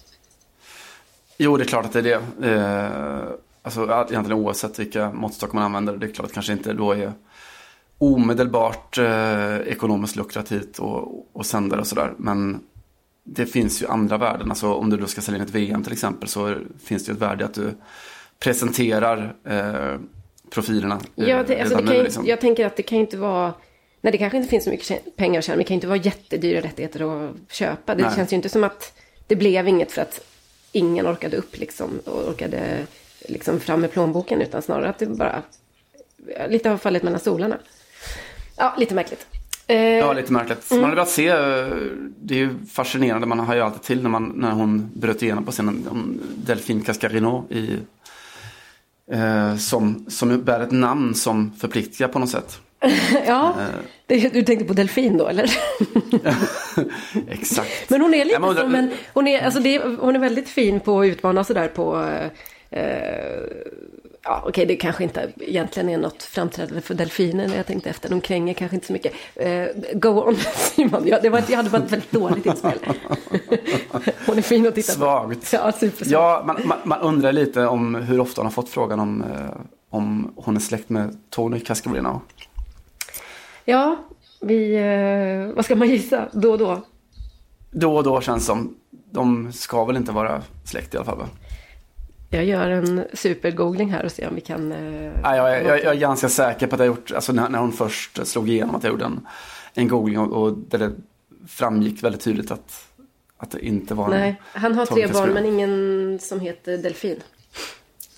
[1.38, 2.48] Jo, det är klart att det är det.
[2.48, 3.30] Eh,
[3.62, 5.98] alltså egentligen oavsett vilka måttstockar man använder.
[5.98, 7.14] Det är klart att kanske inte då är
[8.00, 12.14] omedelbart eh, ekonomiskt lukrativt och, och sändare och sådär.
[12.18, 12.60] Men
[13.24, 14.50] det finns ju andra värden.
[14.50, 17.16] Alltså om du då ska sälja in ett VM till exempel så finns det ju
[17.16, 17.74] ett värde att du
[18.40, 20.00] presenterar eh,
[20.50, 21.00] profilerna.
[21.16, 22.26] Ja, det, alltså det nu, liksom.
[22.26, 23.54] jag tänker att det kan ju inte vara
[24.02, 25.88] Nej, det kanske inte finns så mycket pengar att tjäna, men det kan ju inte
[25.88, 27.96] vara jättedyra rättigheter att köpa.
[27.96, 28.16] Det Nej.
[28.16, 28.94] känns ju inte som att
[29.28, 30.22] det blev inget för att
[30.72, 32.88] ingen orkade upp liksom, och orkade
[33.28, 35.44] liksom fram med plånboken, utan snarare att det bara
[36.50, 37.58] lite har fallit mellan stolarna.
[38.60, 39.28] Ja, lite märkligt.
[39.68, 40.72] Ja, lite märkligt.
[40.72, 40.82] Mm.
[40.82, 41.34] Man hade velat se,
[42.18, 45.46] det är ju fascinerande, man har ju alltid till när, man, när hon bröt igenom
[45.46, 47.78] på scenen, om Delphine Cascarino i,
[49.12, 52.60] eh, som, som bär ett namn som förpliktigar på något sätt.
[53.28, 53.56] ja,
[54.08, 55.52] det, du tänkte på Delfin då eller?
[57.28, 57.90] Exakt.
[57.90, 60.50] Men hon är lite ja, men, så, men hon är, alltså det, hon är väldigt
[60.50, 62.06] fin på att utmana sådär på
[62.70, 63.42] eh,
[64.24, 67.90] ja okej okay, det kanske inte egentligen är något framträdande för delfiner när jag tänkte
[67.90, 68.10] efter.
[68.10, 69.14] De kränger kanske inte så mycket.
[69.36, 72.80] Eh, go on Simon, ja, det var, jag hade bara ett väldigt dåligt inspel.
[74.26, 75.52] hon är fin att titta Svagt.
[75.52, 75.56] på.
[75.56, 76.12] Ja, supersvagt.
[76.12, 79.62] Ja, man, man, man, undrar lite om hur ofta hon har fått frågan om, eh,
[79.90, 82.22] om hon är släkt med Tony Cascarino.
[83.66, 83.98] Ja,
[84.42, 86.82] vi, eh, vad ska man gissa, då och då?
[87.72, 88.76] Då och då känns som,
[89.12, 91.28] de ska väl inte vara släkt i alla fall va?
[92.30, 94.72] Jag gör en supergoogling här och ser om vi kan...
[94.72, 97.60] Eh, ja, jag, jag, jag, är ganska säker på att jag gjort, alltså när, när
[97.60, 99.28] hon först slog igenom att jag gjorde en,
[99.74, 100.92] en googling och, och där det
[101.48, 102.88] framgick väldigt tydligt att,
[103.38, 107.20] att det inte var Nej, han har tre barn men ingen som heter Delfin.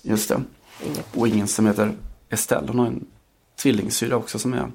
[0.02, 0.42] Just det.
[0.86, 1.16] Inget.
[1.16, 1.92] Och ingen som heter
[2.28, 2.66] Estelle.
[2.68, 3.06] Hon har en
[3.56, 4.66] tvillingsyra också som är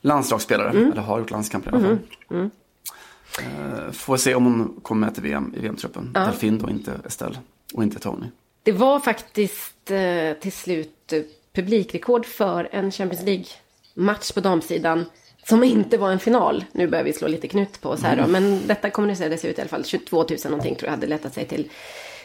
[0.00, 0.70] landslagsspelare.
[0.70, 0.92] Mm.
[0.92, 1.98] Eller har gjort landskamper i alla fall.
[2.30, 2.50] Mm.
[3.40, 3.92] Mm.
[3.92, 6.10] Får se om hon kommer med till VM i VM-truppen.
[6.14, 6.20] Ja.
[6.20, 7.36] Delfin då, inte Estelle.
[7.74, 8.26] Och inte Tony.
[8.62, 11.12] Det var faktiskt eh, till slut
[11.52, 15.04] publikrekord för en Champions League-match på damsidan.
[15.44, 16.64] Som inte var en final.
[16.72, 18.22] Nu börjar vi slå lite knut på oss här då.
[18.22, 18.32] Mm.
[18.32, 19.84] Men detta kommunicerades ut i alla fall.
[19.84, 21.70] 22 000 någonting tror jag hade letat sig till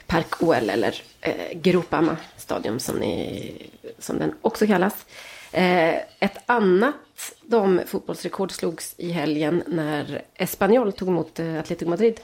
[0.07, 3.51] Park OL eller eh, Gropama stadion som, ni,
[3.99, 5.05] som den också kallas.
[5.51, 6.95] Eh, ett annat
[7.41, 12.19] damfotbollsrekord slogs i helgen när Espanyol tog emot eh, Atletico Madrid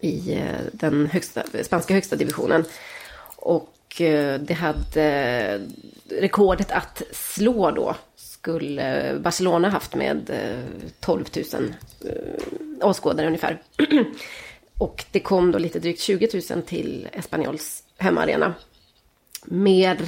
[0.00, 2.64] i eh, den högsta, spanska högsta divisionen.
[3.36, 5.60] Och eh, det hade
[6.08, 11.74] rekordet att slå då skulle Barcelona haft med eh, 12 000
[12.82, 13.62] åskådare ungefär.
[14.78, 18.54] Och det kom då lite drygt 20 000 till Espanyols hemmaarena.
[19.44, 19.98] Mer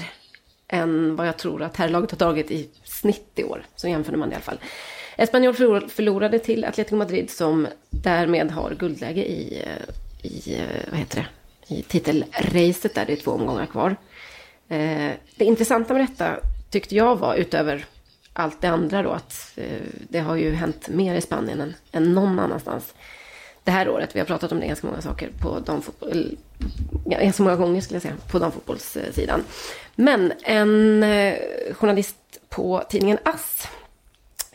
[0.68, 3.66] än vad jag tror att herrlaget har tagit i snitt i år.
[3.76, 4.58] Så jämförde man det i alla fall.
[5.22, 5.54] Espanyol
[5.88, 11.28] förlorade till Atletico Madrid som därmed har guldläge i, eh, i eh, vad heter
[11.68, 13.96] det, i titelracet där det är två omgångar kvar.
[14.68, 16.36] Eh, det intressanta med detta
[16.70, 17.84] tyckte jag var utöver
[18.32, 19.58] allt det andra då att
[20.08, 22.94] det har ju hänt mer i Spanien än, än någon annanstans
[23.64, 24.16] det här året.
[24.16, 26.36] Vi har pratat om det ganska många saker på damfotboll,
[27.06, 29.44] ganska många gånger skulle jag säga, på damfotbollssidan.
[29.94, 31.04] Men en
[31.74, 32.16] journalist
[32.48, 33.68] på tidningen Ass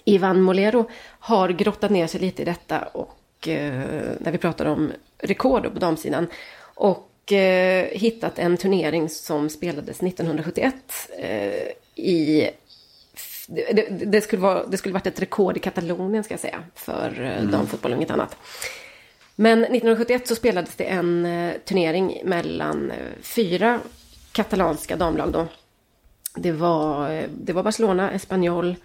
[0.08, 0.90] Ivan Molero
[1.20, 3.84] har grottat ner sig lite i detta och eh,
[4.20, 6.28] när vi pratar om rekord på damsidan.
[6.62, 10.76] Och eh, hittat en turnering som spelades 1971
[11.18, 12.50] eh, i
[13.48, 17.22] det, det, skulle vara, det skulle varit ett rekord i Katalonien ska jag säga för
[17.22, 17.52] mm.
[17.52, 18.38] damfotboll och inget annat.
[19.36, 21.28] Men 1971 så spelades det en
[21.66, 22.92] turnering mellan
[23.22, 23.80] fyra
[24.32, 25.48] katalanska damlag då.
[26.36, 28.76] Det var, det var Barcelona, Espanyol,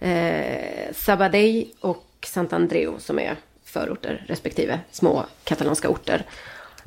[0.00, 6.26] eh, Sabadell och Sant Andreu som är förorter respektive små katalanska orter.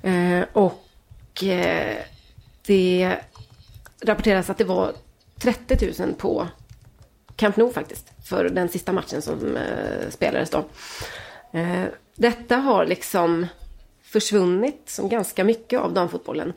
[0.04, 1.98] Eh, och eh,
[2.66, 3.16] det
[4.02, 4.94] rapporteras att det var
[5.38, 6.48] 30 000 på
[7.36, 8.12] Camp Nou faktiskt.
[8.26, 10.66] För den sista matchen som eh, spelades då.
[11.52, 13.48] Eh, detta har liksom
[14.04, 16.54] försvunnit som ganska mycket av damfotbollen eh,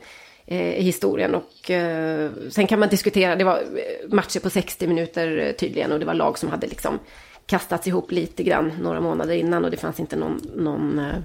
[0.47, 1.35] i historien.
[1.35, 5.91] Och eh, sen kan man diskutera, det var eh, matcher på 60 minuter eh, tydligen
[5.91, 6.99] och det var lag som hade liksom
[7.45, 11.15] kastats ihop lite grann några månader innan och det fanns inte någon, någon, eh,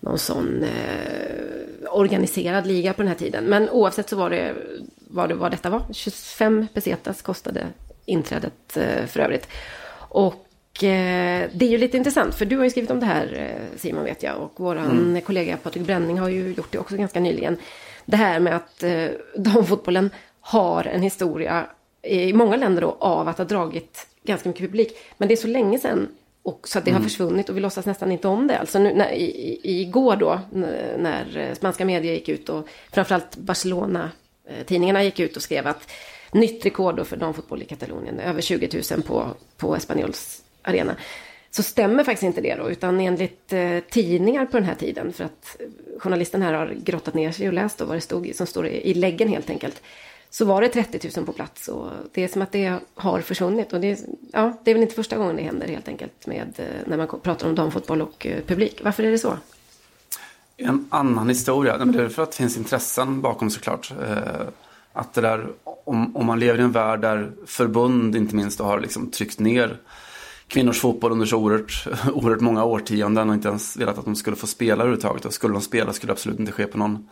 [0.00, 3.44] någon sån eh, organiserad liga på den här tiden.
[3.44, 4.54] Men oavsett så var det
[5.08, 5.82] vad, det, vad detta var.
[5.92, 7.66] 25 pesetas kostade
[8.06, 9.48] inträdet för övrigt.
[10.08, 10.46] Och
[10.80, 14.22] det är ju lite intressant, för du har ju skrivit om det här Simon vet
[14.22, 14.36] jag.
[14.36, 15.20] Och vår mm.
[15.20, 17.56] kollega Patrik Bränning har ju gjort det också ganska nyligen
[18.04, 21.66] det här med att eh, damfotbollen har en historia
[22.02, 24.96] i många länder då, av att ha dragit ganska mycket publik.
[25.18, 26.08] Men det är så länge sedan
[26.42, 27.02] och så att det mm.
[27.02, 28.58] har försvunnit och vi låtsas nästan inte om det.
[28.58, 30.40] Alltså nu, när, i, igår då
[30.98, 35.90] när spanska medier gick ut och framförallt Barcelona-tidningarna gick ut och skrev att
[36.32, 40.96] nytt rekord då för damfotboll i Katalonien, över 20 000 på, på Espanyols arena
[41.56, 45.24] så stämmer faktiskt inte det då, utan enligt eh, tidningar på den här tiden, för
[45.24, 45.56] att
[45.98, 48.90] journalisten här har grottat ner sig och läst då vad det stod, som står i,
[48.90, 49.82] i läggen helt enkelt,
[50.30, 53.72] så var det 30 000 på plats och det är som att det har försvunnit.
[53.72, 53.98] Och det, är,
[54.32, 57.20] ja, det är väl inte första gången det händer helt enkelt med, eh, när man
[57.20, 58.80] pratar om damfotboll och eh, publik.
[58.84, 59.36] Varför är det så?
[60.56, 63.92] En annan historia, det är för att det finns intressen bakom såklart.
[64.02, 64.18] Eh,
[64.92, 68.80] att det där, om, om man lever i en värld där förbund inte minst har
[68.80, 69.78] liksom tryckt ner
[70.48, 74.36] kvinnors fotboll under så oerhört, oerhört många årtionden och inte ens velat att de skulle
[74.36, 75.24] få spela överhuvudtaget.
[75.24, 77.08] Och skulle de spela skulle det absolut inte ske på någon,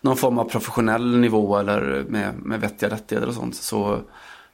[0.00, 3.54] någon form av professionell nivå eller med, med vettiga rättigheter och sånt.
[3.54, 4.00] Så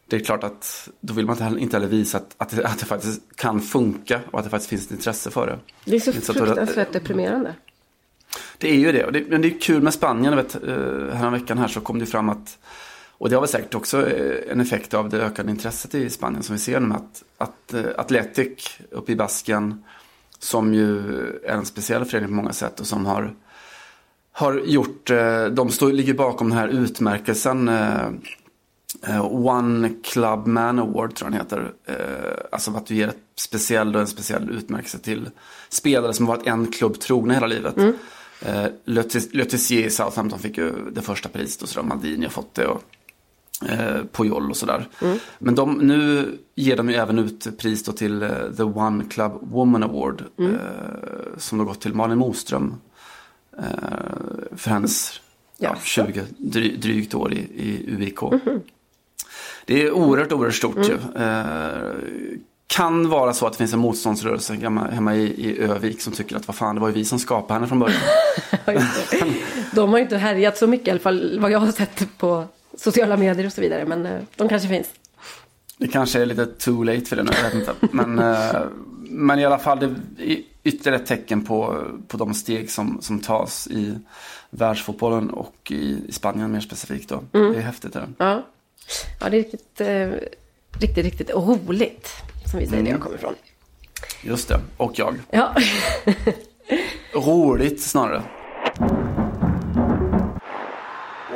[0.06, 2.86] det är klart att då vill man inte heller visa att, att, det, att det
[2.86, 5.58] faktiskt kan funka och att det faktiskt finns ett intresse för det.
[5.84, 7.54] Det är så, så fruktansvärt deprimerande.
[8.58, 9.24] Det är ju det.
[9.28, 10.36] Men det är kul med Spanien.
[10.36, 12.58] Vet, eh, häromveckan här så kom det fram att
[13.20, 16.42] Och det har väl säkert också eh, en effekt av det ökade intresset i Spanien
[16.42, 16.94] som vi ser nu.
[16.94, 19.84] Att, att uh, Atletic uppe i Basken,
[20.38, 20.98] som ju
[21.44, 23.34] är en speciell förening på många sätt och som har,
[24.32, 27.70] har gjort, uh, de står, ligger bakom den här utmärkelsen
[29.30, 31.72] One Club Man Award tror jag den heter.
[32.52, 35.30] alltså att du ger ett speciell, en speciell utmärkelse till
[35.68, 37.76] spelare som har varit en klubb trogna hela livet.
[37.76, 37.94] Mm.
[38.40, 38.66] Eh,
[39.32, 42.66] Le Tissier i Southampton fick ju det första priset och så Maldini har fått det.
[42.66, 42.82] Och,
[43.68, 44.88] eh, Pujol och sådär.
[45.02, 45.18] Mm.
[45.38, 49.32] Men de, nu ger de ju även ut pris då till eh, The One Club
[49.40, 50.24] Woman Award.
[50.38, 50.54] Mm.
[50.54, 50.58] Eh,
[51.36, 52.74] som har gått till Malin Moström.
[53.58, 53.64] Eh,
[54.56, 55.20] för hennes
[55.58, 58.22] ja, 20 dry, drygt år i, i UIK.
[58.22, 58.60] Mm.
[59.64, 60.88] Det är oerhört, oerhört stort mm.
[60.88, 61.22] ju.
[61.22, 62.30] Eh,
[62.66, 66.36] kan vara så att det finns en motståndsrörelse hemma, hemma i, i Övik som tycker
[66.36, 68.00] att vad fan, det var ju vi som skapade henne från början.
[69.74, 72.44] de har ju inte härjat så mycket i alla fall vad jag har sett på
[72.80, 73.84] sociala medier och så vidare.
[73.86, 74.88] Men eh, de kanske finns.
[75.78, 77.74] Det kanske är lite too late för det nu, jag vet inte.
[77.92, 78.62] Men, eh,
[79.00, 79.86] men i alla fall, det
[80.32, 83.98] är ytterligare ett tecken på, på de steg som, som tas i
[84.50, 87.08] världsfotbollen och i, i Spanien mer specifikt.
[87.08, 87.22] Då.
[87.32, 87.52] Mm.
[87.52, 87.92] Det är häftigt.
[87.92, 88.08] Det.
[88.18, 88.46] Ja.
[89.20, 90.10] ja, det är riktigt, eh,
[90.80, 92.08] riktigt, riktigt roligt
[92.50, 92.84] som vi säger, mm.
[92.84, 93.34] där jag kommer ifrån.
[94.22, 95.14] Just det, och jag.
[95.30, 95.54] Ja.
[97.14, 98.22] Roligt snarare.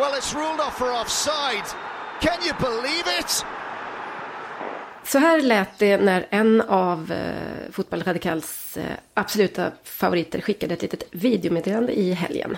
[0.04, 1.66] Well, it's ruled off for offside.
[2.20, 3.44] Can you believe it?
[5.04, 10.82] Så här lät det när en av eh, Fotboll Radikals eh, absoluta favoriter skickade ett
[10.82, 12.56] litet videomeddelande i helgen.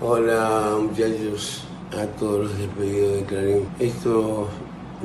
[0.00, 3.70] Hola muchachos, a todos los despedidos de Clarín.
[3.80, 4.48] Esto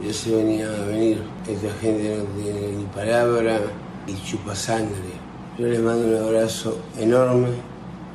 [0.03, 1.17] Yo se venía a venir.
[1.47, 3.59] Esta gente no tiene ni palabra
[4.07, 5.13] y chupa sangre.
[5.57, 7.49] Yo les mando un abrazo enorme.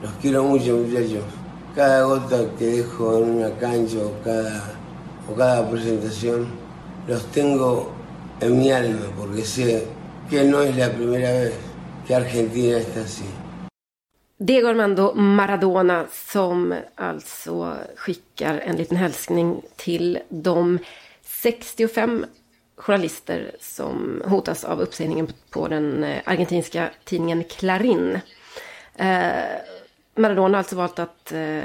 [0.02, 1.43] Los quiero mucho, muchachos.
[1.74, 4.74] Cada gota que dejo en una cancha o cada,
[5.28, 6.46] o cada presentación,
[7.08, 7.92] los tengo
[8.40, 9.86] en mi alma porque sé
[10.30, 11.52] que no es la primera vez
[12.06, 13.24] que Argentina está así.
[14.38, 20.78] Diego Armando Maradona som alltså skickar en liten hälsning till de
[21.22, 22.26] 65
[22.76, 28.20] journalister som hotas av uppsägningen på den eh, argentinska tidningen Clarín.
[28.96, 29.44] Eh,
[30.14, 31.62] Maradona har alltså valt att eh,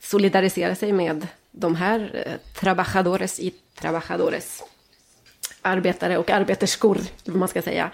[0.00, 4.62] solidarisera sig med de här eh, trabajadores i trabajadores.
[5.62, 7.90] Arbetare och arbeterskor, vad man ska säga.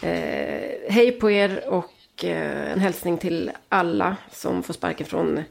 [0.00, 5.44] Eh, hej på er och eh, en hälsning till alla som får sparken från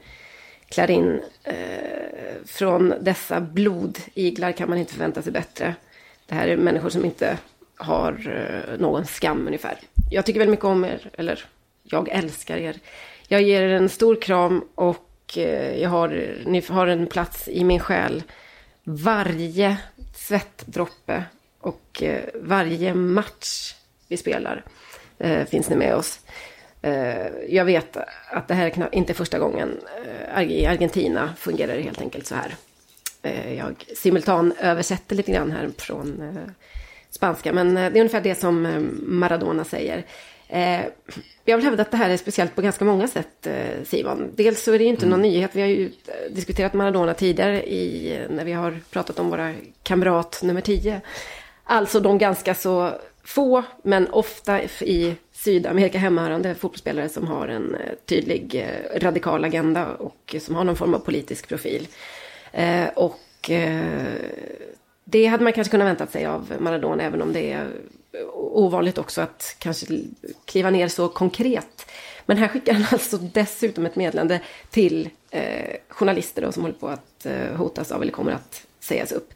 [0.70, 1.22] Clarin.
[1.44, 1.56] Eh,
[2.46, 5.76] från dessa blodiglar kan man inte förvänta sig bättre.
[6.26, 7.38] Det här är människor som inte
[7.76, 9.80] har eh, någon skam ungefär.
[10.12, 11.46] Jag tycker väldigt mycket om er, eller
[11.84, 12.80] jag älskar er.
[13.32, 17.64] Jag ger er en stor kram och eh, jag har, ni har en plats i
[17.64, 18.24] min själ.
[18.84, 19.78] Varje
[20.16, 21.24] svettdroppe
[21.60, 23.76] och eh, varje match
[24.08, 24.64] vi spelar
[25.18, 26.20] eh, finns ni med oss.
[27.50, 27.98] Jag vet
[28.30, 29.80] att det här är inte första gången.
[30.40, 32.56] I Argentina fungerar det helt enkelt så här.
[33.56, 36.38] Jag simultan översätter lite grann här från
[37.10, 37.54] spanska.
[37.54, 40.06] Men det är ungefär det som Maradona säger.
[41.46, 43.48] Jag vill hävda att det här är speciellt på ganska många sätt,
[43.84, 44.32] Simon.
[44.36, 45.10] Dels så är det inte mm.
[45.10, 45.52] någon nyhet.
[45.54, 45.92] Vi har ju
[46.30, 51.02] diskuterat Maradona tidigare i, när vi har pratat om våra kamrat nummer 10.
[51.64, 52.92] Alltså de ganska så
[53.24, 59.88] få, men ofta i Sydamerika hemmahörande fotbollsspelare som har en eh, tydlig eh, radikal agenda
[59.88, 61.88] och som har någon form av politisk profil.
[62.52, 63.20] Eh, och
[65.04, 67.68] det hade man kanske kunnat vänta sig av Maradona, även om det är
[68.34, 69.86] ovanligt också att kanske
[70.46, 71.86] kliva ner så konkret.
[72.26, 75.10] Men här skickar han alltså dessutom ett meddelande till
[75.90, 79.34] journalister då, som håller på att hotas av eller kommer att sägas upp.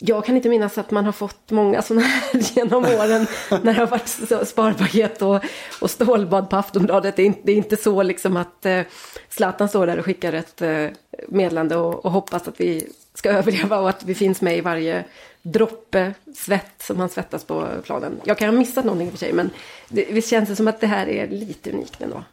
[0.00, 3.80] Jag kan inte minnas att man har fått många sådana här genom åren när det
[3.80, 5.44] har varit sparpaket och,
[5.80, 7.16] och stålbad på Aftonbladet.
[7.16, 8.82] Det är inte, det är inte så liksom att eh,
[9.28, 10.86] Zlatan står där och skickar ett eh,
[11.28, 15.04] meddelande och, och, hoppas att vi ska överleva och att vi finns med i varje
[15.42, 18.20] droppe svett som han svettas på planen.
[18.24, 19.50] Jag kan ha missat någonting för sig men
[19.88, 22.24] det, visst känns det som att det här är lite unikt ändå.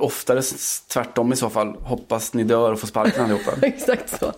[0.00, 0.42] Oftare
[0.88, 1.68] tvärtom i så fall.
[1.68, 3.52] Hoppas ni dör och får sparken allihopa.
[3.62, 4.32] Exakt så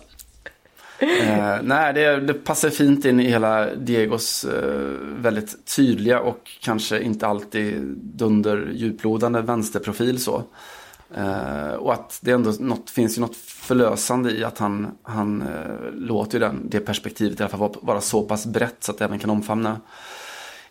[0.99, 7.01] eh, nej, det, det, passar fint in i hela Diegos eh, väldigt tydliga och kanske
[7.01, 10.43] inte alltid dunder djuplodande vänsterprofil så.
[11.17, 15.91] Eh, och att det ändå något, finns ju något förlösande i att han, han eh,
[15.93, 19.05] låter den, det perspektivet i alla fall vara, vara så pass brett så att det
[19.05, 19.81] även kan omfamna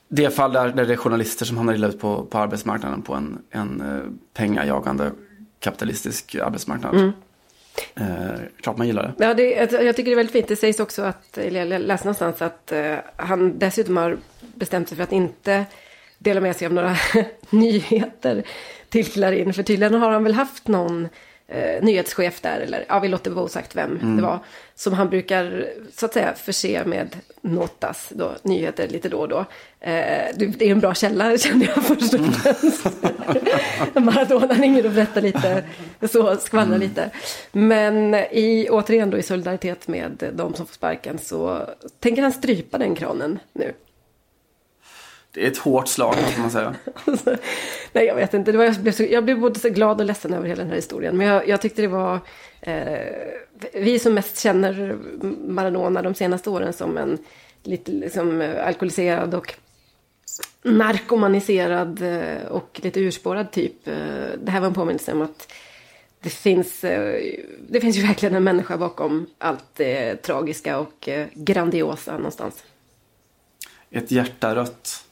[0.08, 3.14] det fall där, där det är journalister som hamnar illa ut på, på arbetsmarknaden på
[3.14, 5.10] en, en eh, pengajagande
[5.60, 6.94] kapitalistisk arbetsmarknad.
[6.94, 7.12] Mm.
[7.94, 9.24] Eh, klart man gillar det.
[9.24, 10.48] Ja, det, jag tycker det är väldigt fint.
[10.48, 14.18] Det sägs också att, eller jag läste någonstans att uh, han dessutom har
[14.54, 15.64] bestämt sig för att inte
[16.18, 16.96] dela med sig av några
[17.50, 18.44] nyheter
[18.94, 19.52] till Clarin.
[19.54, 21.08] För tydligen har han väl haft någon
[21.48, 24.16] eh, nyhetschef där, eller ja, vi låter vara osagt vem mm.
[24.16, 24.38] det var,
[24.74, 29.38] som han brukar så att säga förse med notas, då, nyheter lite då och då.
[29.80, 32.86] Eh, det är en bra källa kände jag först och främst.
[33.94, 35.64] Maradona ringer och berättar lite,
[36.10, 36.80] så skvallrar mm.
[36.80, 37.10] lite.
[37.52, 41.68] Men i, återigen då i solidaritet med de som får sparken så
[42.00, 43.72] tänker han strypa den kranen nu.
[45.34, 46.74] Det är ett hårt slag kan man säga.
[47.92, 48.52] nej, jag vet inte.
[48.52, 50.68] Det var, jag, blev så, jag blev både så glad och ledsen över hela den
[50.68, 51.16] här historien.
[51.16, 52.20] Men jag, jag tyckte det var...
[52.60, 52.98] Eh,
[53.72, 54.98] vi som mest känner
[55.48, 57.18] Maradona de senaste åren som en
[57.62, 59.54] lite liksom, alkoholiserad och
[60.62, 63.88] narkomaniserad eh, och lite urspårad typ.
[63.88, 63.94] Eh,
[64.38, 65.52] det här var en påminnelse om att
[66.20, 67.20] det finns, eh,
[67.68, 72.64] det finns ju verkligen en människa bakom allt det tragiska och grandiosa någonstans.
[73.90, 75.04] Ett hjärta rött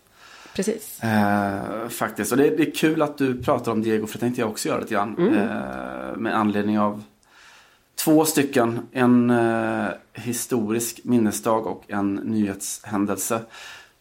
[0.54, 1.02] Precis.
[1.02, 2.32] Eh, faktiskt.
[2.32, 4.68] Och det, det, är kul att du pratar om Diego för det tänkte jag också
[4.68, 5.16] göra lite grann.
[5.18, 5.34] Mm.
[5.34, 7.02] Eh, med anledning av
[7.94, 8.80] två stycken.
[8.92, 13.40] En eh, historisk minnesdag och en nyhetshändelse.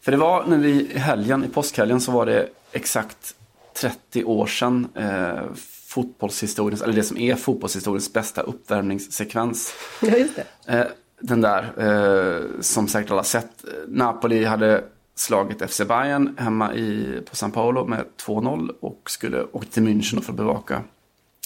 [0.00, 3.34] För det var nu i helgen, i påskhelgen så var det exakt
[3.74, 5.42] 30 år sedan eh,
[5.88, 9.74] fotbollshistoriens, eller det som är fotbollshistoriens bästa uppvärmningssekvens.
[10.02, 10.78] Ja, just det.
[10.78, 10.86] Eh,
[11.20, 13.64] den där, eh, som säkert alla sett.
[13.88, 14.84] Napoli hade
[15.22, 20.20] slagit FC Bayern hemma i, på San Paolo med 2-0 och skulle åka till München
[20.20, 20.82] för att bevaka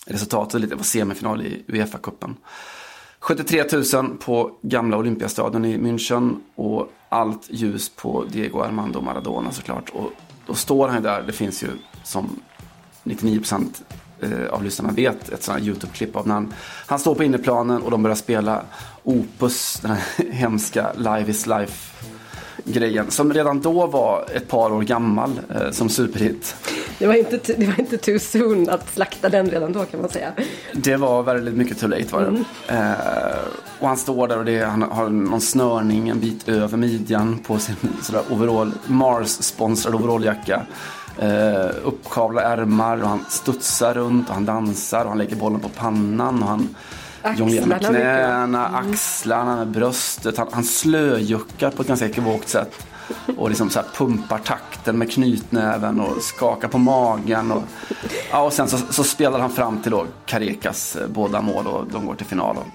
[0.06, 0.70] resultatet.
[0.70, 2.34] Det var semifinal i Uefa-cupen.
[3.20, 3.64] 73
[4.02, 9.90] 000 på gamla Olympiastadion i München och allt ljus på Diego Armando Maradona såklart.
[9.90, 10.12] Och
[10.46, 11.68] då står han där, det finns ju
[12.04, 12.40] som
[13.04, 13.66] 99%
[14.20, 16.54] eh, av lyssnarna vet ett sånt här YouTube-klipp av när han,
[16.86, 18.62] han står på inneplanen och de börjar spela
[19.02, 21.96] Opus, den här hemska Live is Life
[22.66, 26.56] grejen som redan då var ett par år gammal eh, som superhit.
[26.98, 30.10] Det var, inte, det var inte too soon att slakta den redan då kan man
[30.10, 30.32] säga.
[30.72, 32.26] Det var väldigt mycket too late var det.
[32.26, 32.44] Mm.
[32.68, 33.36] Eh,
[33.80, 37.58] och han står där och det, han har någon snörning en bit över midjan på
[37.58, 40.62] sin sådär overall, Mars-sponsrad overalljacka.
[41.18, 45.68] Eh, uppkavlade ärmar och han studsar runt och han dansar och han lägger bollen på
[45.68, 46.74] pannan och han
[47.34, 48.90] jonglerar med knäna, mm.
[48.90, 50.36] axlarna, bröstet.
[50.38, 52.86] Han, han slöjuckar på ett ganska ekivokt sätt.
[53.36, 57.52] Och liksom så pumpar takten med knytnäven och skakar på magen.
[57.52, 57.62] Och,
[58.30, 61.86] ja, och sen så, så spelar han fram till då Carecas eh, båda mål och
[61.92, 62.66] de går till final och,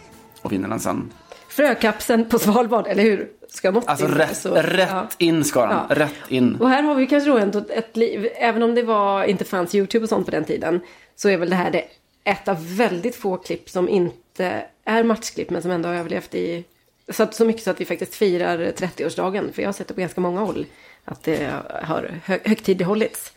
[0.42, 1.12] och vinner den sen.
[1.48, 3.28] Frökapsen på Svalbard, eller hur?
[3.50, 5.08] Ska något alltså in, rätt, så, rätt ja.
[5.18, 5.78] in ska den.
[5.90, 5.96] Ja.
[5.96, 6.56] Rätt in.
[6.56, 9.76] Och här har vi kanske då ändå ett liv, även om det var, inte fanns
[9.76, 10.82] YouTube och sånt på den tiden,
[11.16, 11.84] så är väl det här det
[12.24, 16.64] ett av väldigt få klipp som inte är matchklipp men som ändå har överlevt i
[17.10, 19.52] så, så mycket så att vi faktiskt firar 30-årsdagen.
[19.52, 20.66] För jag har sett det på ganska många håll
[21.06, 21.50] att det
[21.84, 23.32] har hö högtidlighållits.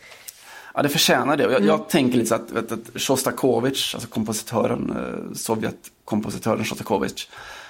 [0.73, 1.43] Ja, det förtjänar det.
[1.43, 1.67] Jag, mm.
[1.67, 7.27] jag tänker lite så att, vet, att Shostakovich, alltså kompositören, eh, Sovjetkompositören Shostakovich,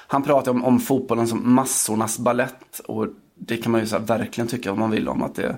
[0.07, 2.79] han pratar om, om fotbollen som massornas ballett.
[2.85, 5.57] Och det kan man ju så verkligen tycka vad man vill om att det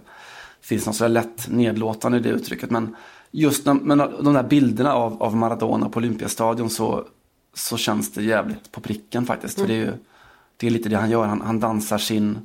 [0.61, 2.71] finns något så lätt nedlåtande i det uttrycket.
[2.71, 2.95] Men
[3.31, 7.05] just när, men de där bilderna av, av Maradona på Olympiastadion så,
[7.57, 9.57] så känns det jävligt på pricken faktiskt.
[9.57, 9.67] Mm.
[9.67, 9.93] För det är ju
[10.57, 11.25] det är lite det han gör.
[11.25, 12.39] Han, han dansar sin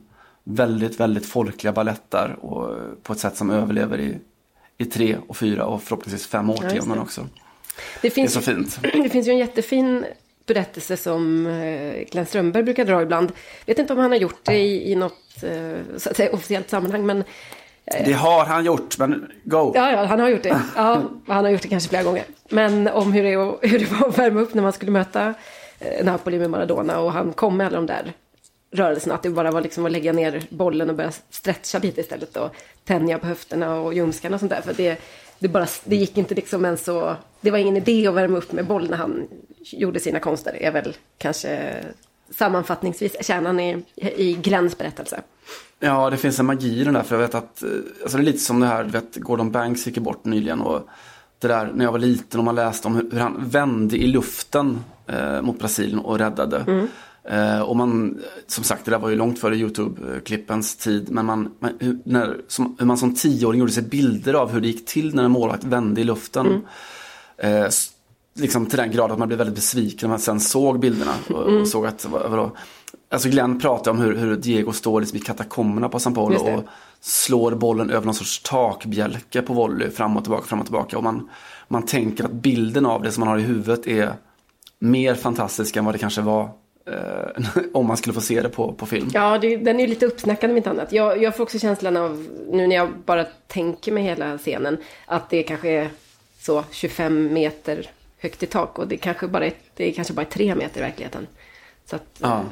[0.44, 4.18] väldigt, väldigt folkliga baletter och på ett sätt som överlever i,
[4.78, 7.26] i tre och fyra och förhoppningsvis fem årtionden ja, också.
[8.02, 8.78] Det, finns, det är så fint.
[9.02, 10.04] Det finns ju en jättefin
[10.46, 13.32] berättelse som eh, Glenn Strömberg brukar dra ibland.
[13.64, 16.32] Jag vet inte om han har gjort det i, i något eh, så att säga,
[16.32, 17.24] officiellt sammanhang, men
[18.04, 19.72] det har han gjort, men go!
[19.74, 20.62] Ja, ja, han har gjort det.
[20.76, 22.24] Ja, han har gjort det kanske flera gånger.
[22.48, 25.34] Men om hur det, är, hur det var att värma upp när man skulle möta
[25.78, 28.12] eh, Napoli med Maradona och han kom med alla de där
[28.72, 29.14] rörelserna.
[29.14, 32.54] Att det bara var liksom att lägga ner bollen och börja stretcha lite istället och
[32.84, 34.60] tänja på höfterna och ljumskarna och sånt där.
[34.60, 35.00] För det,
[35.38, 37.16] det, bara, det gick inte liksom ens så...
[37.40, 39.28] Det var ingen idé att värma upp med boll när han
[39.60, 40.52] gjorde sina konster.
[40.52, 41.74] Det är väl kanske
[42.36, 43.84] sammanfattningsvis kärnan i,
[44.16, 45.22] i Glenns berättelse.
[45.80, 47.02] Ja, det finns en magi i den där.
[47.02, 47.68] För jag vet att, eh,
[48.02, 50.60] alltså det är lite som det här, du vet, Gordon Banks gick bort nyligen.
[50.60, 50.88] Och
[51.38, 54.06] det där när jag var liten och man läste om hur, hur han vände i
[54.06, 56.64] luften eh, mot Brasilien och räddade.
[56.66, 56.88] Mm.
[57.24, 61.10] Eh, och man, som sagt, det där var ju långt före YouTube-klippens tid.
[61.10, 64.60] Men man, man hur, när, som, hur man som tioåring gjorde sig bilder av hur
[64.60, 66.46] det gick till när en målvakt vände i luften.
[66.46, 66.62] Mm.
[67.64, 67.68] Eh,
[68.34, 71.14] liksom till den grad att man blev väldigt besviken när man sen såg bilderna.
[71.28, 71.60] Och, mm.
[71.60, 72.52] och såg att, vadå,
[73.12, 76.64] Alltså Glenn pratar om hur, hur Diego står liksom i katakomberna på San Paulo och
[77.00, 80.96] slår bollen över någon sorts takbjälke på volley fram och tillbaka, fram och tillbaka.
[80.96, 81.28] Och man,
[81.68, 84.12] man tänker att bilden av det som man har i huvudet är
[84.78, 86.50] mer fantastisk än vad det kanske var
[86.86, 89.10] eh, om man skulle få se det på, på film.
[89.12, 90.92] Ja, det, den är ju lite uppsnackad om inte annat.
[90.92, 94.76] Jag, jag får också känslan av, nu när jag bara tänker mig hela scenen,
[95.06, 95.90] att det kanske är
[96.40, 97.90] så 25 meter
[98.22, 100.82] högt i tak och det kanske bara är, det är kanske bara tre meter i
[100.82, 101.26] verkligheten.
[101.84, 102.44] Så att, Ja.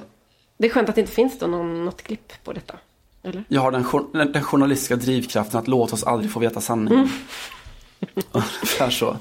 [0.56, 2.74] Det är skönt att det inte finns då någon, något klipp på detta.
[3.22, 3.44] Eller?
[3.48, 7.08] Jag har den, den, den journalistiska drivkraften att låta oss aldrig få veta sanningen.
[8.32, 9.16] Ungefär så.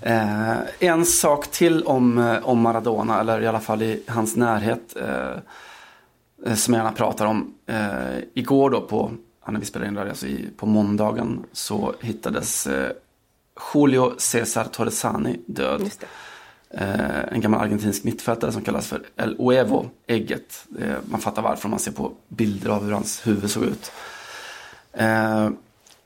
[0.00, 4.96] Eh, en sak till om, eh, om Maradona, eller i alla fall i hans närhet,
[4.96, 5.30] eh,
[6.46, 7.54] eh, som jag gärna pratar om.
[7.66, 9.12] Eh, igår då på,
[9.48, 12.90] när vi spelade in det alltså i, på måndagen, så hittades eh,
[13.74, 15.90] Julio Cesar Torresani död.
[16.70, 20.66] Eh, en gammal argentinsk mittfältare som kallas för El Huevo, ägget.
[20.80, 23.92] Eh, man fattar varför om man ser på bilder av hur hans huvud såg ut.
[24.92, 25.50] Eh,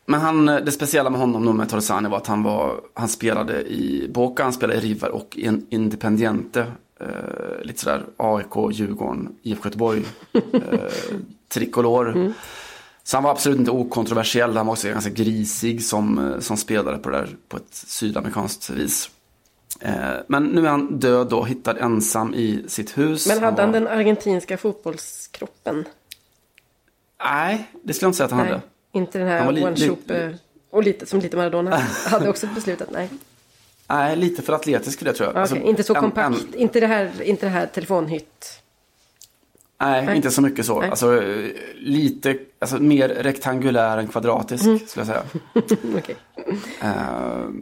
[0.06, 3.62] men han, det speciella med honom då med Torresani var att han, var, han spelade
[3.62, 6.66] i Boca, han spelade i River och i en Independiente.
[7.00, 10.90] Eh, lite sådär AIK, Djurgården, IFK Göteborg, eh,
[11.48, 12.32] Tricolor.
[13.04, 16.98] Så han var absolut inte okontroversiell, han var också ganska grisig som, eh, som spelare
[16.98, 19.10] på det där på ett sydamerikanskt vis.
[19.80, 19.94] Eh,
[20.26, 23.26] Men nu är han död då, hittad ensam i sitt hus.
[23.26, 25.84] Men hade han den argentinska fotbollskroppen?
[27.24, 28.62] Nej, det skulle jag inte säga att han Nej, hade.
[28.92, 30.36] inte den här li- one li-
[30.70, 31.76] och lite som lite Maradona
[32.06, 32.88] hade också beslutat.
[32.90, 33.08] Nej,
[33.88, 35.28] Nej, lite för atletisk tror jag.
[35.28, 36.36] Okej, Alltså, inte så en- kompakt.
[36.40, 38.61] en- Inte det här, inte det här telefonhytt.
[39.82, 40.16] Nej, Nej.
[40.16, 40.80] inte så mycket så.
[40.80, 40.90] Nej.
[40.90, 44.78] Alltså, eh, lite, alltså mer rektangulär än kvadratisk Mm.
[44.78, 45.22] skulle jag säga.
[45.98, 46.16] Okej.
[46.80, 46.88] Eh,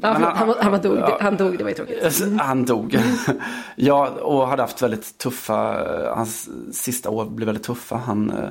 [0.02, 2.04] Ja, han, han, var dog, ja, han dog, det var ju tråkigt.
[2.04, 2.98] Alltså, Han dog.
[3.76, 7.96] ja, och hade haft väldigt tuffa, hans sista år blev väldigt tuffa.
[7.96, 8.50] Han eh,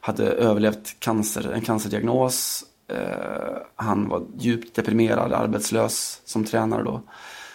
[0.00, 2.64] hade överlevt cancer, en cancerdiagnos.
[2.88, 7.02] Eh, han var djupt deprimerad, arbetslös som tränare då.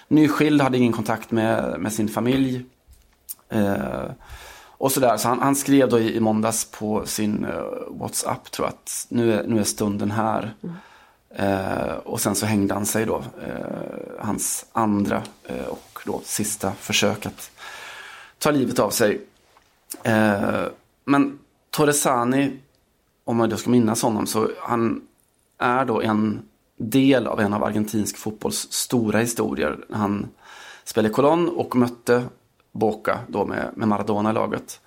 [0.07, 2.65] Nyskild, hade ingen kontakt med, med sin familj.
[3.49, 4.03] Eh,
[4.79, 8.67] och sådär, så han, han skrev då i, i måndags på sin eh, WhatsApp tror
[8.67, 10.53] jag att nu är, nu är stunden här.
[11.35, 16.71] Eh, och sen så hängde han sig då, eh, hans andra eh, och då sista
[16.71, 17.51] försök att
[18.37, 19.21] ta livet av sig.
[20.03, 20.63] Eh,
[21.05, 22.59] men Torresani,
[23.23, 25.01] om man då ska minnas honom, så han
[25.57, 26.41] är då en
[26.77, 29.77] del av en av argentinsk fotbolls stora historier.
[29.91, 30.27] Han
[30.83, 32.23] spelade i Colón och mötte
[32.79, 34.79] Boca då med, med Maradona i laget.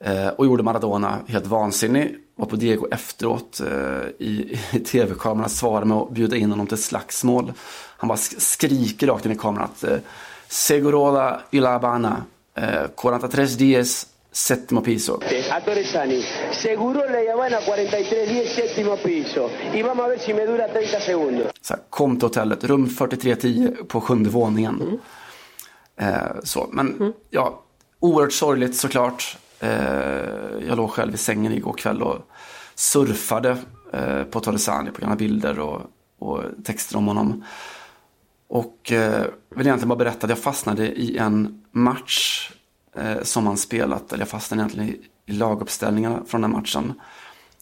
[0.00, 2.16] Eh, och gjorde Maradona helt vansinnig.
[2.36, 6.78] Var på Diego efteråt eh, i, i tv-kameran svarade med att bjuda in honom till
[6.82, 7.52] slagsmål.
[7.96, 9.98] Han bara sk- skriker rakt in i kameran att eh,
[10.48, 12.24] Segorola y la Habana,
[12.56, 15.20] eh, 43 dies, sétimo piso.
[15.50, 16.22] A Torresani,
[16.52, 19.50] seguro la Habana 4310 séptimo piso.
[19.74, 21.46] Y vamos a ver si me dura 30 segundos.
[21.60, 24.82] Så här, kom till hotellet, rum 4310 på sjunde våningen.
[24.82, 24.98] Eh,
[26.42, 27.62] så, men ja,
[28.00, 29.38] oerhört sorgligt såklart.
[29.60, 32.18] Eh, jag låg själv i sängen igår kväll och
[32.74, 33.56] surfade
[33.92, 35.80] eh, på Torresani på gamla bilder och,
[36.18, 37.44] och texter om honom.
[38.48, 42.50] Och eh, vill egentligen bara berätta att jag fastnade i en match
[42.96, 45.00] eh, som han spelat, eller jag fastnade egentligen i,
[45.32, 46.92] i laguppställningarna från den matchen.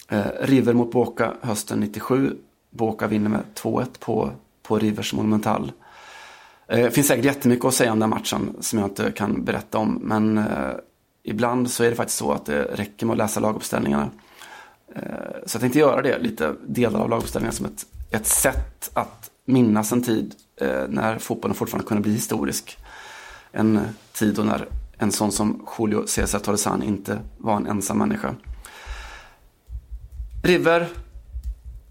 [0.09, 2.37] Eh, River mot Boca hösten 97.
[2.71, 4.31] Boca vinner med 2-1 på,
[4.63, 5.73] på Rivers Monumental.
[6.67, 9.95] Det finns säkert jättemycket att säga om den matchen som jag inte kan berätta om.
[10.03, 10.71] Men eh,
[11.23, 14.11] ibland så är det faktiskt så att det räcker med att läsa laguppställningarna.
[14.95, 15.03] Eh,
[15.47, 19.93] så jag tänkte göra det, lite delar av laguppställningarna som ett, ett sätt att minnas
[19.93, 20.35] en tid
[20.89, 22.79] när fotbollen fortfarande kunde bli historisk.
[23.53, 23.81] En
[24.13, 24.69] tid då när
[25.03, 28.35] en sån som Julio Cesar Torresan inte var en ensam människa.
[30.43, 30.89] River.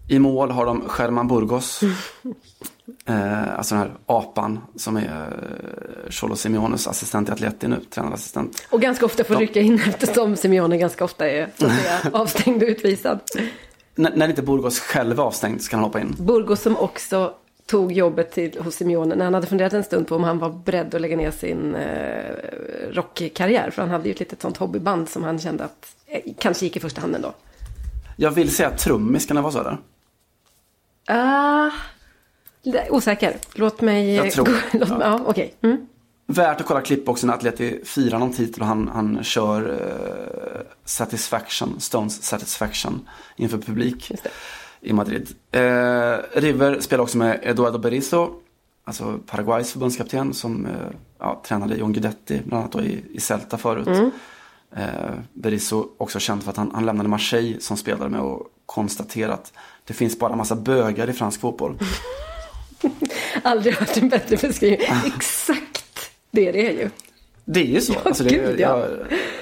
[0.08, 1.80] I mål har de Sherman Burgos.
[3.06, 8.66] Eh, alltså den här apan som är eh, Cholo Simeones assistent i Atleti nu, tränarassistent.
[8.70, 9.40] Och ganska ofta får Ja.
[9.42, 13.20] rycka in eftersom Simeone ganska ofta är säga, avstängd och utvisad.
[13.98, 16.16] N- när inte Burgos själv är avstängd så kan han hoppa in.
[16.18, 17.34] Burgos som också
[17.66, 20.50] tog jobbet till, hos Simeone när han hade funderat en stund på om han var
[20.50, 22.34] beredd att lägga ner sin eh,
[22.92, 23.70] rockkarriär.
[23.70, 26.76] För han hade ju ett litet sånt hobbyband som han kände att eh, kanske gick
[26.76, 27.32] i första hand ändå.
[28.16, 29.78] Jag vill säga trummis, kan det vara så där?
[31.06, 31.70] Ah,
[32.90, 33.36] osäker.
[33.54, 34.14] Låt mig...
[34.14, 34.48] Jag tror.
[34.72, 34.98] Låt, ja.
[35.00, 35.20] Ja.
[35.26, 35.54] okej.
[35.62, 35.86] Mm.
[36.26, 40.60] Värt att kolla klipp också när Atleti firar någon titel och han, han kör eh,
[40.84, 44.12] Satisfaction, Stones Satisfaction inför publik
[44.80, 45.28] i Madrid.
[45.50, 45.60] Eh,
[46.32, 48.30] River spelar också med Eduardo Berizzo,
[48.84, 50.72] alltså Paraguays förbundskapten som eh,
[51.18, 53.86] ja, tränade John Guidetti bland annat i, i Celta förut.
[53.86, 54.10] Mm.
[54.76, 59.40] Eh, Berizzo också känd för att han, han lämnade Marseille som spelare med och konstaterat
[59.40, 59.52] att
[59.84, 61.78] det finns bara massa bögar i fransk fotboll.
[63.42, 64.88] Aldrig hört en bättre beskrivning.
[65.06, 65.82] Exakt
[66.30, 66.90] det det är ju.
[67.44, 67.94] Det är ju så.
[68.04, 68.78] alltså, det, Gud, ja.
[68.78, 68.88] jag,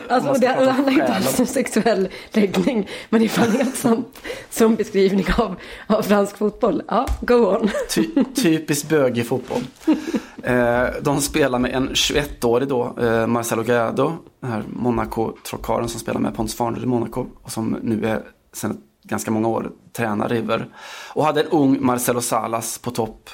[0.09, 2.89] alltså, det, det handlar inte alls om sexuell läggning.
[3.11, 4.21] Men ifall det är sånt
[4.51, 6.83] som beskrivning av, av fransk fotboll.
[6.89, 7.71] Ja, go on.
[7.91, 9.63] Ty, typiskt bögig fotboll.
[10.43, 14.13] eh, de spelar med en 21-årig då, eh, Marcelo Gallardo.
[14.41, 17.27] Den här Monaco-trockaren som spelar med Pontus Farner i Monaco.
[17.43, 18.23] Och som nu är
[18.53, 18.81] sedan
[19.11, 20.67] ganska många år tränar River.
[21.15, 23.31] Och hade en ung Marcelo Salas på topp.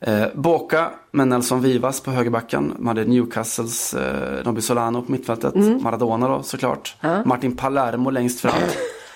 [0.00, 2.74] Eh, Boca med Nelson Vivas på högerbacken.
[2.78, 5.54] Man hade Newcastles eh, Nobby Solano på mittfältet.
[5.54, 5.82] Mm.
[5.82, 6.96] Maradona då såklart.
[7.00, 7.24] Ja.
[7.24, 8.52] Martin Palermo längst fram.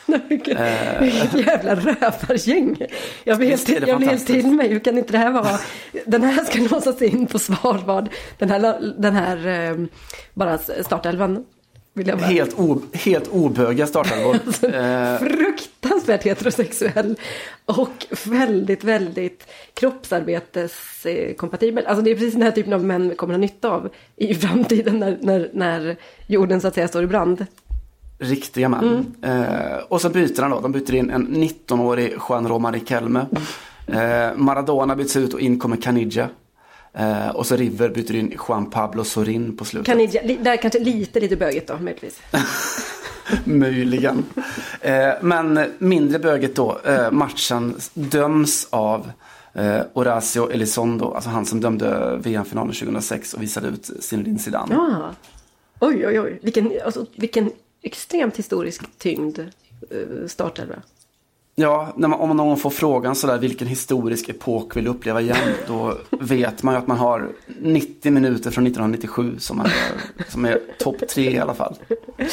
[0.29, 1.01] Vilket, eh.
[1.01, 2.77] vilket jävla rövargäng.
[3.25, 4.69] Jag blir helt, jag blir helt till mig.
[4.69, 5.59] Hur kan inte det här vara?
[6.07, 8.09] Den här ska låsas in på Svalbard.
[8.39, 9.87] Den här, den här eh,
[10.35, 11.45] bara startelvan.
[12.03, 14.37] Helt, o, helt oböga startelvor.
[14.47, 15.19] alltså, eh.
[15.19, 17.17] Fruktansvärt heterosexuell
[17.65, 21.87] och väldigt, väldigt kroppsarbeteskompatibel.
[21.87, 24.35] Alltså det är precis den här typen av män vi kommer ha nytta av i
[24.35, 27.47] framtiden när, när, när jorden så att säga står i brand.
[28.19, 29.15] Riktiga män.
[29.23, 29.43] Mm.
[29.43, 30.61] Eh, och så byter han då.
[30.61, 33.27] De byter in en 19-årig Juan Roma Riquelme.
[33.87, 36.29] Eh, Maradona byts ut och in kommer Caniggia.
[36.95, 39.87] Eh, och så River byter in Juan Pablo Sorin på slutet.
[39.87, 42.21] Caniggia, där kanske lite, lite böget då möjligtvis.
[43.45, 44.25] Möjligen.
[44.81, 46.79] Eh, men mindre böget då.
[46.85, 49.11] Eh, matchen döms av
[49.53, 54.77] eh, Horacio Elizondo, alltså han som dömde VM-finalen 2006 och visade ut Zinedine Zidane.
[54.77, 55.15] Ah.
[55.81, 56.39] Oj, oj, oj.
[56.43, 57.51] Vilken, alltså, vilken
[57.83, 60.75] extremt historisk tyngd eh, startelva.
[61.57, 65.37] Ja, när man, om någon får frågan sådär vilken historisk epok vill du uppleva igen?
[65.67, 69.73] Då vet man ju att man har 90 minuter från 1997 som är,
[70.29, 71.77] som är topp tre i alla fall.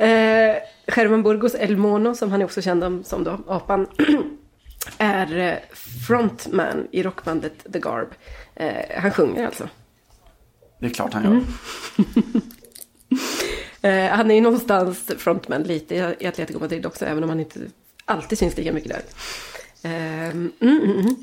[0.00, 0.56] Eh,
[0.96, 3.86] German Burgos El Mono, som han är också känd som då, apan,
[4.98, 5.54] är eh,
[6.06, 8.08] frontman i rockbandet The Garb.
[8.54, 9.68] Eh, han sjunger alltså.
[10.80, 11.30] Det är klart han gör.
[11.30, 11.44] Mm.
[14.10, 17.60] eh, han är ju någonstans frontman lite i Atletico Madrid också, även om han inte
[18.08, 19.02] alltid syns lika mycket där.
[19.82, 21.16] Eh, mm, mm, mm.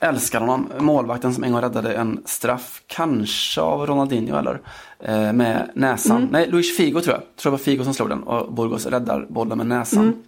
[0.00, 0.72] Älskar honom.
[0.78, 4.60] Målvakten som en gång räddade en straff, kanske av Ronaldinho eller,
[5.00, 6.16] eh, med näsan.
[6.16, 6.28] Mm.
[6.28, 7.22] Nej, Luis Figo tror jag.
[7.36, 10.02] Tror det var Figo som slog den och Burgos räddar bollen med näsan.
[10.02, 10.22] Mm.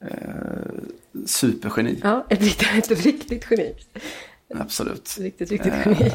[0.00, 2.00] Eh, supergeni.
[2.02, 3.74] Ja, ett riktigt, ett riktigt geni.
[4.54, 5.16] Absolut.
[5.20, 6.12] Riktigt, riktigt eh, geni.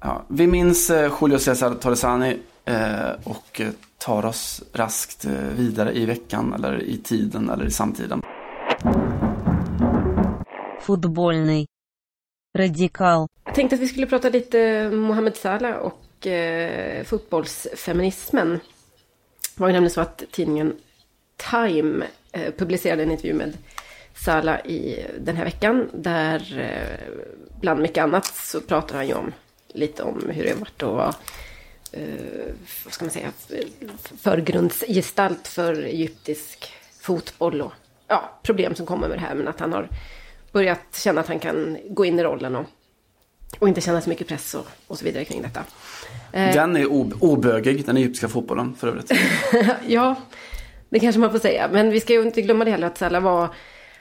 [0.00, 3.60] Ja, vi minns eh, Julio Cesar Torresani eh, och
[3.98, 8.22] tar oss raskt eh, vidare i veckan eller i tiden eller i samtiden.
[10.80, 11.66] Fotbollny.
[12.58, 13.26] Radikal.
[13.44, 18.50] Jag tänkte att vi skulle prata lite Mohamed Salah och eh, fotbollsfeminismen.
[19.54, 20.76] Det var ju nämligen så att tidningen
[21.50, 23.58] Time eh, publicerade en intervju med
[24.14, 25.88] Salah i den här veckan.
[25.92, 27.14] Där eh,
[27.60, 29.32] bland mycket annat så pratar han ju om
[29.68, 31.14] lite om hur det har varit att vara
[32.84, 33.32] vad ska man säga,
[34.20, 37.72] förgrundsgestalt för egyptisk fotboll och
[38.08, 39.34] ja, problem som kommer med det här.
[39.34, 39.88] Men att han har
[40.52, 42.66] börjat känna att han kan gå in i rollen och,
[43.58, 45.60] och inte känna så mycket press och, och så vidare kring detta.
[46.32, 46.86] Eh, den är
[47.24, 49.12] obögig, den egyptiska fotbollen för övrigt.
[49.86, 50.14] ja,
[50.88, 51.68] det kanske man får säga.
[51.72, 53.48] Men vi ska ju inte glömma det heller att Salah var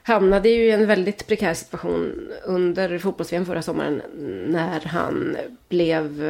[0.04, 4.02] hamnade ju i en väldigt prekär situation under fotbolls förra sommaren
[4.48, 5.38] när han
[5.70, 6.24] blev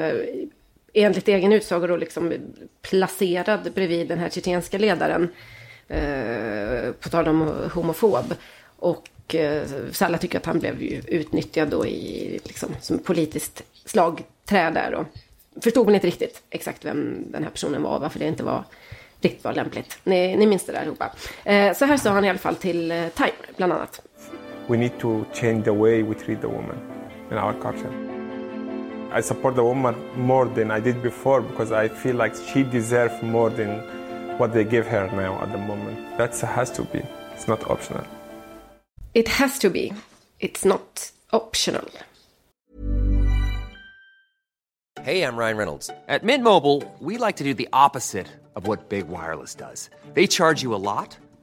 [0.96, 2.34] enligt egen utsago då liksom
[2.82, 5.30] placerad bredvid den här tjetjenska ledaren.
[5.88, 8.34] Eh, på tal om homofob.
[8.80, 14.70] Och eh, Salla tycker att han blev ju utnyttjad då i, liksom, som politiskt slagträ
[14.70, 15.06] där då.
[15.62, 18.64] Förstod väl inte riktigt exakt vem den här personen var, varför det inte var
[19.22, 19.98] riktigt var lämpligt.
[20.04, 21.12] Ni, ni minns det där allihopa.
[21.44, 24.02] Eh, så här sa han i alla fall till eh, Time, bland annat.
[24.68, 26.78] We need to change the way we treat the woman
[27.32, 28.25] in our culture.
[29.12, 33.22] I support the woman more than I did before because I feel like she deserves
[33.24, 33.80] more than
[34.38, 36.18] what they give her now at the moment.
[36.18, 37.02] That has to be.
[37.34, 38.06] It's not optional.
[39.14, 39.94] It has to be.
[40.40, 41.90] It's not optional.
[45.02, 45.90] Hey, I'm Ryan Reynolds.
[46.08, 49.90] At Mint Mobile, we like to do the opposite of what Big Wireless does.
[50.14, 51.18] They charge you a lot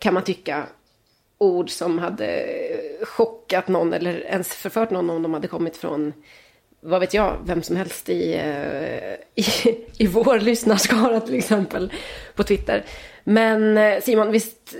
[0.00, 0.66] kan man tycka,
[1.38, 2.46] ord som hade
[3.02, 6.12] chockat någon eller ens förfört någon om de hade kommit från
[6.80, 11.92] vad vet jag, vem som helst i, eh, i, i vår lyssnarskara till exempel
[12.34, 12.84] på Twitter.
[13.24, 14.74] Men eh, Simon, visst,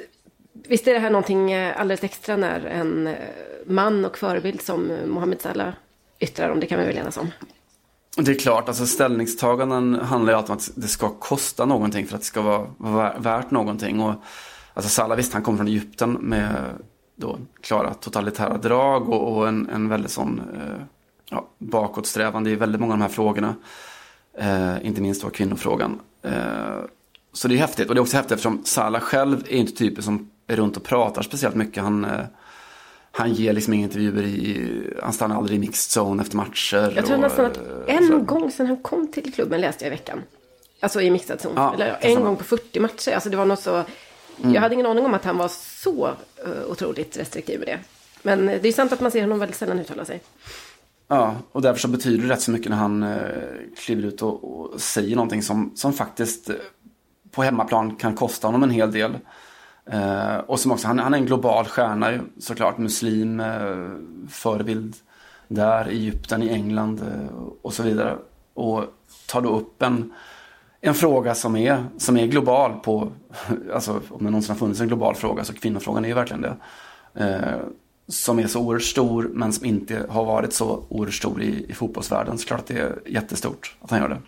[0.53, 3.15] visst är det här någonting eh, alldeles extra när en
[3.67, 5.73] man och förebild som Mohammed Salah
[6.19, 7.31] yttrar om, det kan vi väl enas om.
[8.17, 12.15] Det är klart, alltså ställningstaganden handlar ju alltid om att det ska kosta någonting för
[12.15, 14.01] att det ska vara, vara värt någonting.
[14.01, 14.15] Och,
[14.81, 16.75] alltså Salah, visst han kommer från Egypten med
[17.17, 20.83] då klara totalitära drag och, och en, en väldigt sån eh,
[21.31, 23.55] ja, bakåtsträvande i väldigt många av de här frågorna.
[24.39, 26.01] Eh, inte minst då kvinnofrågan.
[26.23, 26.33] Eh,
[27.33, 30.03] så det är häftigt och det är också häftigt eftersom Salah själv är inte typen
[30.03, 31.83] som är runt och pratar speciellt mycket.
[31.83, 32.21] Han, eh,
[33.13, 36.93] han ger liksom inga intervjuer i, han stannar aldrig i mixed zone efter matcher.
[36.97, 38.19] Jag tror och, nästan att eh, en så.
[38.19, 40.23] gång sedan han kom till klubben läste jag i veckan.
[40.81, 41.53] Alltså i mixad zon.
[41.57, 43.13] Ja, Eller en gång på 40 matcher.
[43.13, 43.85] Alltså det var något så...
[44.43, 44.55] Mm.
[44.55, 47.79] Jag hade ingen aning om att han var så uh, otroligt restriktiv med det.
[48.23, 50.21] Men eh, det är sant att man ser honom väldigt sällan uttala sig.
[51.09, 53.19] Ja, och därför så betyder det rätt så mycket när han eh,
[53.77, 56.51] kliver ut och, och säger någonting som, som faktiskt
[57.31, 59.19] på hemmaplan kan kosta honom en hel del.
[59.87, 63.89] Eh, och som också, han, han är en global stjärna ju, såklart, muslim, eh,
[64.29, 64.97] förebild
[65.49, 68.17] där, i Egypten, i England eh, och så vidare.
[68.55, 68.85] Och
[69.27, 70.13] tar då upp en,
[70.81, 73.13] en fråga som är, som är global på,
[73.75, 76.57] alltså om det någonsin har funnits en global fråga så kvinnofrågan är ju verkligen det.
[77.15, 77.59] Eh,
[78.09, 81.73] som är så oerhört stor men som inte har varit så oerhört stor i, i
[81.73, 82.39] fotbollsvärlden.
[82.39, 84.21] Så klart att det är jättestort att han gör det.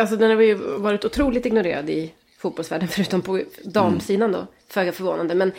[0.00, 4.46] Alltså den har ju varit otroligt ignorerad i fotbollsvärlden, förutom på damsidan då.
[4.68, 5.34] Föga förvånande.
[5.34, 5.52] Men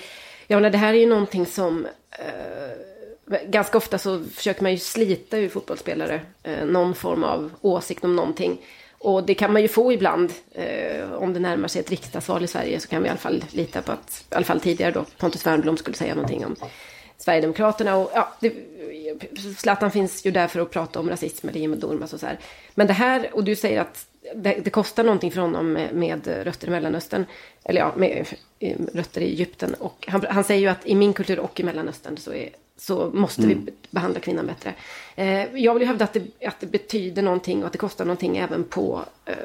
[0.47, 1.87] jag menar, det här är ju någonting som...
[2.11, 8.03] Eh, ganska ofta så försöker man ju slita ur fotbollsspelare eh, någon form av åsikt
[8.03, 8.61] om någonting.
[9.07, 10.33] Och det kan man ju få ibland.
[10.51, 13.43] Eh, om det närmar sig ett riksdagsval i Sverige så kan vi i alla fall
[13.51, 16.55] lita på att, i alla fall tidigare då, Pontus Wernbloom skulle säga någonting om
[17.17, 17.95] Sverigedemokraterna.
[17.95, 18.53] Och, ja, det,
[19.57, 22.39] Zlatan finns ju där för att prata om rasism eller Jimmy Durmaz och så här.
[22.75, 24.05] Men det här, och du säger att
[24.35, 27.25] det, det kostar någonting för honom med, med rötter i Mellanöstern.
[27.63, 28.27] Eller ja, med
[28.59, 29.73] eh, rötter i Egypten.
[29.73, 33.11] Och han, han säger ju att i min kultur och i Mellanöstern så, är, så
[33.13, 33.57] måste vi
[33.89, 34.73] behandla kvinnan bättre.
[35.15, 38.05] Eh, jag vill ju hävda att det, att det betyder någonting och att det kostar
[38.05, 39.35] någonting även på eh,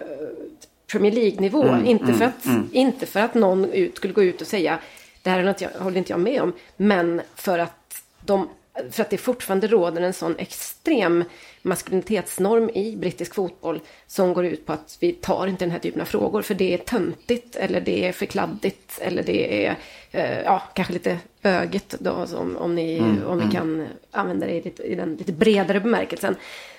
[0.87, 1.77] Premier League-nivå.
[1.85, 4.79] inte, för att, inte för att någon ut, skulle gå ut och säga
[5.23, 6.53] det här är något jag, håller inte jag med om.
[6.77, 8.49] Men för att, de,
[8.91, 11.25] för att det fortfarande råder en sån extrem
[11.63, 16.01] maskulinitetsnorm i brittisk fotboll som går ut på att vi tar inte den här typen
[16.01, 19.77] av frågor för det är töntigt eller det är för kladdigt eller det är
[20.11, 24.63] eh, ja, kanske lite bögigt då, som, om, ni, om vi kan använda det i,
[24.63, 26.37] lite- i den lite bredare bemärkelsen.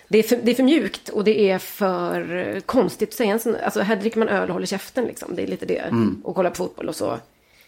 [0.07, 3.39] Det är, för, det är för mjukt och det är för konstigt att säga en
[3.39, 5.35] sån, alltså här dricker man öl och håller käften liksom.
[5.35, 5.83] Det är lite det.
[6.23, 7.11] Och kollar på fotboll och så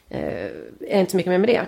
[0.10, 0.46] eh,
[0.88, 1.66] är inte så mycket mer med det.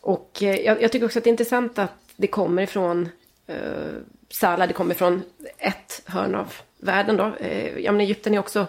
[0.00, 3.08] Och eh, jag, jag tycker också att det är intressant att det kommer ifrån
[3.46, 3.56] eh,
[4.30, 5.22] Salah, det kommer från
[5.58, 7.34] ett hörn av världen då.
[7.40, 8.66] Eh, ja, men Egypten är också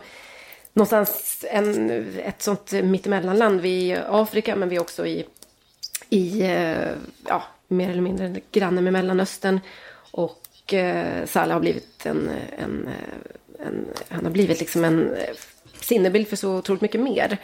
[0.74, 3.62] någonstans en, ett sånt mittemellanland.
[3.62, 5.26] Vi är i Afrika, men vi är också i,
[6.10, 6.90] i eh,
[7.28, 9.60] ja, mer eller mindre granne med Mellanöstern.
[10.12, 15.16] Och eh, Salah har blivit en, en, eh, en, han har blivit liksom en
[15.82, 17.38] sinnebild för så otroligt mycket mer.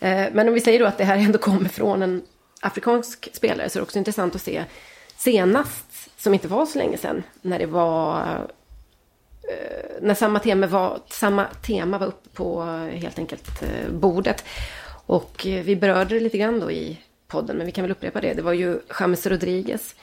[0.00, 2.22] Eh, Men om vi säger då att det här ändå kommer från en
[2.60, 4.64] afrikansk spelare så är det också intressant att se
[5.20, 8.20] senast, som inte var så länge sedan, när det var
[9.48, 12.62] eh, när samma tema var, samma tema var uppe på
[12.92, 14.44] helt enkelt eh, bordet.
[15.06, 18.20] Och eh, vi berörde det lite grann då i podden, men vi kan väl upprepa
[18.20, 18.34] det.
[18.34, 19.94] Det var ju James Rodriguez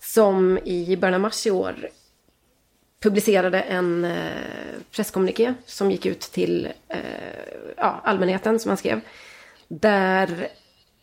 [0.00, 1.88] som i början av mars i år
[3.02, 4.06] publicerade en
[4.90, 6.68] presskommuniké som gick ut till
[7.76, 9.00] ja, allmänheten, som han skrev.
[9.68, 10.48] Där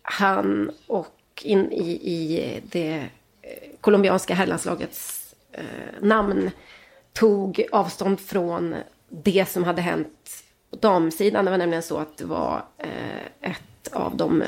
[0.02, 3.10] han och in i, i det
[3.82, 5.64] colombianska herrlandslagets eh,
[6.02, 6.52] namn
[7.14, 8.76] tog avstånd från
[9.10, 11.46] det som hade hänt på damsidan.
[11.46, 14.48] Det var nämligen så att det var eh, ett av de eh,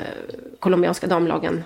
[0.59, 1.63] colombianska damlagen,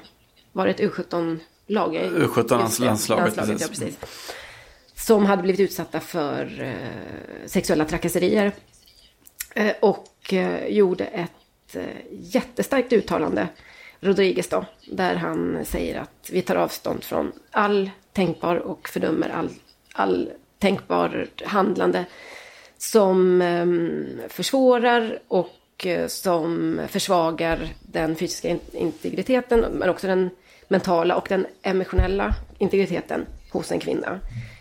[0.51, 1.95] var det ett U17-lag?
[1.95, 3.97] U17 Just det, landslaget, landslaget ja, precis.
[3.97, 4.33] precis.
[4.95, 8.51] Som hade blivit utsatta för eh, sexuella trakasserier.
[9.55, 13.47] Eh, och eh, gjorde ett eh, jättestarkt uttalande,
[13.99, 19.49] Rodriguez då, där han säger att vi tar avstånd från all tänkbar och fördömer all,
[19.93, 20.29] all
[20.59, 22.05] tänkbar handlande
[22.77, 30.29] som ehm, försvårar och eh, som försvagar den fysiska integriteten men också den
[30.67, 34.19] mentala och den emotionella integriteten hos en kvinna.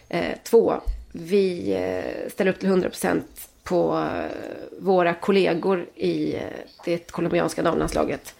[0.08, 0.74] Eh, två,
[1.12, 3.22] vi eh, ställer upp till 100%
[3.66, 4.30] på eh,
[4.78, 6.42] våra kollegor i eh,
[6.84, 8.34] det colombianska damlandslaget.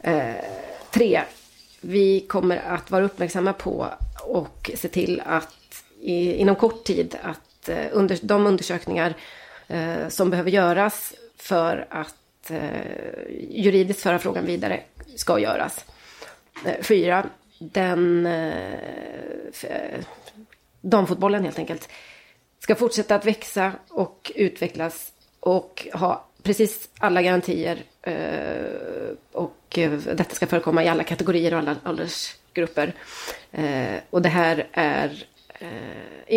[0.00, 0.34] Eh,
[0.90, 1.22] tre,
[1.80, 3.86] vi kommer att vara uppmärksamma på
[4.24, 5.54] och se till att
[6.00, 9.14] i, inom kort tid att eh, under, de undersökningar
[9.68, 12.60] eh, som behöver göras för att eh,
[13.50, 14.80] juridiskt föra frågan vidare
[15.16, 15.84] ska göras.
[16.66, 17.26] Eh, fyra,
[17.58, 18.74] den eh,
[19.52, 20.00] f- eh,
[20.80, 21.88] damfotbollen helt enkelt
[22.64, 27.82] ska fortsätta att växa och utvecklas och ha precis alla garantier.
[28.02, 32.94] Eh, och eh, detta ska förekomma i alla kategorier och alla åldersgrupper.
[33.52, 35.26] Eh, och det här är...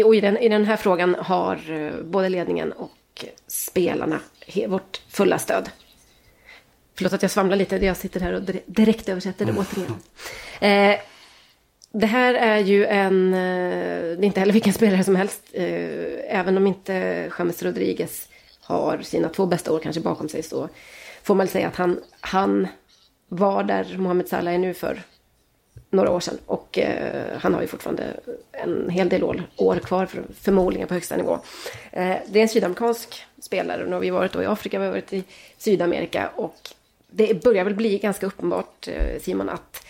[0.05, 4.19] Och i den, i den här frågan har både ledningen och spelarna
[4.67, 5.69] vårt fulla stöd.
[6.95, 9.95] Förlåt att jag svamlar lite, jag sitter här och dire- direkt översätter det återigen.
[11.91, 15.41] Det här är ju en, eh, det är inte heller vilken spelare som helst.
[15.53, 16.93] Eh, även om inte
[17.39, 18.29] James Rodriguez
[18.61, 20.69] har sina två bästa år kanske bakom sig så
[21.23, 22.67] får man väl säga att han, han
[23.27, 25.01] var där Mohamed Salah är nu för
[25.89, 26.37] några år sedan.
[26.45, 28.19] Och eh, han har ju fortfarande
[28.51, 31.39] en hel del år, år kvar för, förmodligen på högsta nivå.
[31.91, 33.85] Eh, det är en sydamerikansk spelare.
[33.85, 35.23] Nu har vi varit då i Afrika, vi har varit i
[35.57, 36.29] Sydamerika.
[36.35, 36.55] Och
[37.11, 39.85] det börjar väl bli ganska uppenbart, eh, Simon, att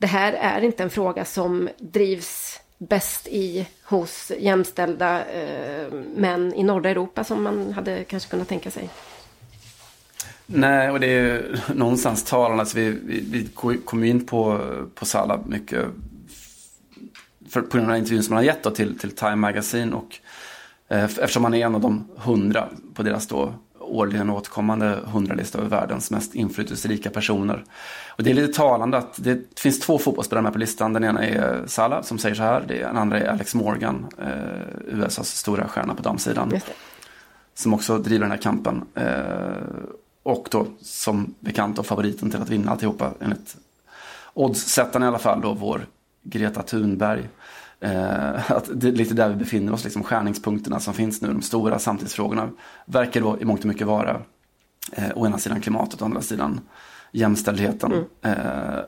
[0.00, 6.62] det här är inte en fråga som drivs bäst i hos jämställda eh, män i
[6.62, 8.90] norra Europa som man hade kanske kunnat tänka sig.
[10.46, 12.60] Nej, och det är någonstans talande.
[12.60, 13.48] Alltså vi, vi, vi
[13.84, 14.60] kom ju in på,
[14.94, 15.86] på Sala mycket
[17.48, 19.92] för, på den här intervjun som han har gett då till, till Time Magazine.
[19.92, 20.18] Och,
[20.88, 23.54] eh, eftersom han är en av de hundra på deras då
[23.90, 27.64] årligen återkommande hundralista över världens mest inflytelserika personer.
[28.08, 30.92] Och det är lite talande att det finns två fotbollsspelare med på listan.
[30.92, 32.64] Den ena är Salah som säger så här.
[32.68, 36.52] Den andra är Alex Morgan, eh, USAs stora stjärna på damsidan.
[37.54, 38.84] Som också driver den här kampen.
[38.94, 39.04] Eh,
[40.22, 43.56] och då som bekant då favoriten till att vinna alltihopa enligt
[44.34, 45.86] oddssättaren i alla fall då vår
[46.22, 47.28] Greta Thunberg.
[47.80, 51.42] Eh, att det är lite där vi befinner oss, liksom skärningspunkterna som finns nu, de
[51.42, 52.50] stora samtidsfrågorna
[52.84, 54.22] verkar då i mångt och mycket vara
[54.92, 56.60] eh, å ena sidan klimatet å andra sidan
[57.12, 57.92] jämställdheten.
[58.22, 58.32] Eh,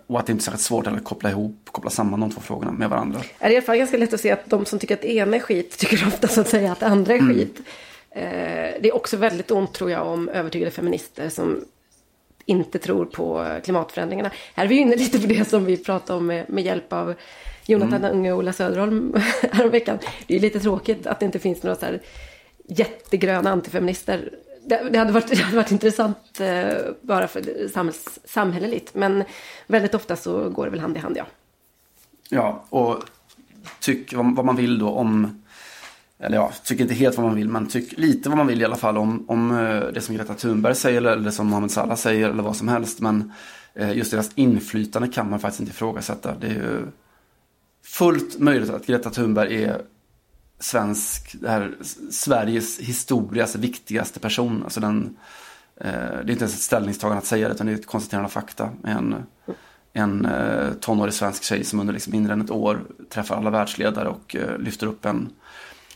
[0.06, 2.72] och att det inte är särskilt svårt att koppla ihop, koppla samman de två frågorna
[2.72, 3.20] med varandra.
[3.38, 5.14] är det i alla fall ganska lätt att se att de som tycker att det
[5.14, 7.60] ena är skit tycker ofta så att säga att det andra är skit.
[8.10, 8.22] Eh,
[8.80, 11.64] det är också väldigt ont tror jag om övertygade feminister som
[12.44, 14.30] inte tror på klimatförändringarna.
[14.54, 17.14] Här är vi inne lite på det som vi pratade om med, med hjälp av
[17.66, 19.14] Jonathan Unge och Ola Söderholm
[19.52, 19.98] häromveckan.
[20.26, 22.02] Det är lite tråkigt att det inte finns några så här
[22.68, 24.30] jättegröna antifeminister.
[24.64, 28.94] Det, det, hade varit, det hade varit intressant eh, bara för samhälls, samhälleligt.
[28.94, 29.24] Men
[29.66, 31.26] väldigt ofta så går det väl hand i hand, ja.
[32.28, 32.98] Ja, och
[33.80, 35.42] tyck vad, man vill då om,
[36.18, 38.64] eller ja, tycker inte helt vad man vill, men tyck lite vad man vill i
[38.64, 41.96] alla fall om, om eh, det som Greta Thunberg säger eller det som Mohamed Salah
[41.96, 43.00] säger eller vad som helst.
[43.00, 43.32] Men
[43.74, 46.34] eh, just deras inflytande kan man faktiskt inte ifrågasätta.
[46.40, 46.86] Det är ju
[47.84, 49.82] fullt möjligt att Greta Thunberg är
[50.58, 51.74] svensk, det här,
[52.10, 54.62] Sveriges historias viktigaste person.
[54.64, 55.16] Alltså den,
[55.76, 58.26] eh, det är inte ens ett ställningstagande att säga det, utan det är ett konstaterande
[58.26, 58.70] av fakta.
[58.84, 59.14] En,
[59.92, 64.08] en eh, tonårig svensk tjej som under liksom mindre än ett år träffar alla världsledare
[64.08, 65.32] och eh, lyfter upp en,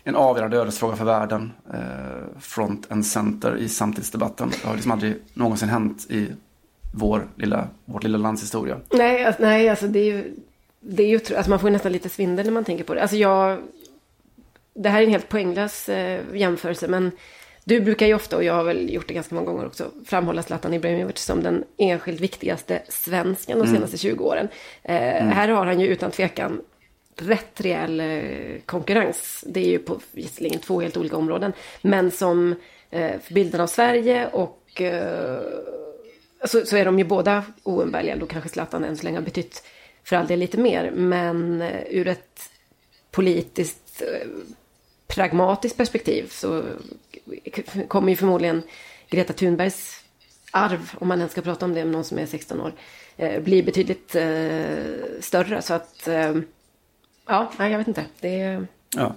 [0.05, 1.53] en avgörande ödesfråga för världen.
[1.74, 4.51] Eh, front and center i samtidsdebatten.
[4.62, 6.28] Det har liksom aldrig någonsin hänt i
[6.95, 8.76] vår lilla, vårt lilla lands historia.
[8.93, 10.37] Nej, alltså, nej, alltså det är ju...
[10.89, 13.03] Det är ju alltså man får nästan lite svindel när man tänker på det.
[13.03, 13.62] Alltså jag...
[14.74, 17.11] Det här är en helt poänglös eh, jämförelse, men
[17.64, 20.43] du brukar ju ofta, och jag har väl gjort det ganska många gånger också, framhålla
[20.43, 24.49] Zlatan Ibrahimovic som den enskilt viktigaste svensken de senaste 20 åren.
[24.82, 26.61] Eh, Här har han ju utan tvekan
[27.16, 29.45] rätt rejäl eh, konkurrens.
[29.47, 32.55] Det är ju på visserligen två helt olika områden, men som
[32.91, 35.39] eh, bilden av Sverige och eh,
[36.45, 38.16] så, så är de ju båda oumbärliga.
[38.16, 39.62] Då kanske Zlatan än så länge har betytt
[40.07, 40.91] för all del lite mer.
[40.91, 42.51] Men eh, ur ett
[43.11, 44.29] politiskt eh,
[45.07, 46.63] pragmatiskt perspektiv så
[47.89, 48.63] kommer ju förmodligen
[49.11, 50.05] Greta Thunbergs
[50.51, 52.73] arv, om man ens ska prata om det med någon som är 16 år,
[53.17, 54.17] blir bli betydligt
[55.21, 55.63] större.
[55.63, 56.09] Så att,
[57.27, 58.05] ja, jag vet inte.
[58.21, 58.67] Det är...
[58.97, 59.15] Ja.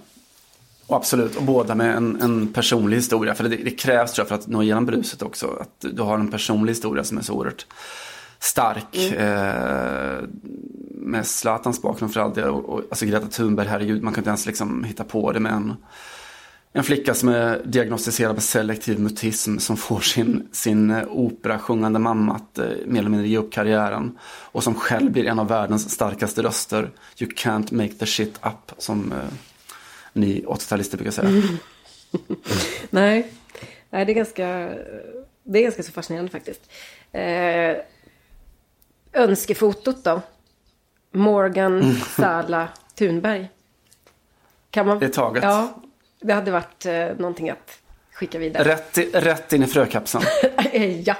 [0.90, 3.34] Och absolut, och båda med en, en personlig historia.
[3.34, 5.46] För det, det krävs tror jag för att nå igenom bruset också.
[5.60, 7.66] Att du har en personlig historia som är så oerhört
[8.40, 8.96] stark.
[8.96, 10.24] Eh,
[11.10, 12.48] med Zlatans bakgrund för all del.
[12.48, 15.52] Och, och, alltså Greta Thunberg, herregud, man kan inte ens liksom hitta på det med
[16.72, 22.34] en, flicka som är diagnostiserad med selektiv mutism som får sin, sin eh, operasjungande mamma
[22.34, 24.18] att eh, mer eller mindre ge upp karriären.
[24.22, 26.90] Och som själv blir en av världens starkaste röster.
[27.18, 29.18] You can't make the shit up, som eh,
[30.12, 31.28] ni 80-talister brukar säga.
[32.90, 33.30] Nej,
[33.90, 34.46] nej det, är ganska,
[35.44, 36.60] det är ganska så fascinerande faktiskt.
[37.12, 37.76] Eh,
[39.12, 40.20] önskefotot då?
[41.12, 43.48] Morgan, Sala, Thunberg.
[44.70, 44.98] Kan man...
[44.98, 45.42] Det är taget.
[45.42, 45.82] Ja,
[46.20, 47.78] det hade varit eh, någonting att
[48.12, 48.68] skicka vidare.
[48.68, 50.24] Rätt, i- rätt in i frökapseln.
[51.04, 51.16] ja,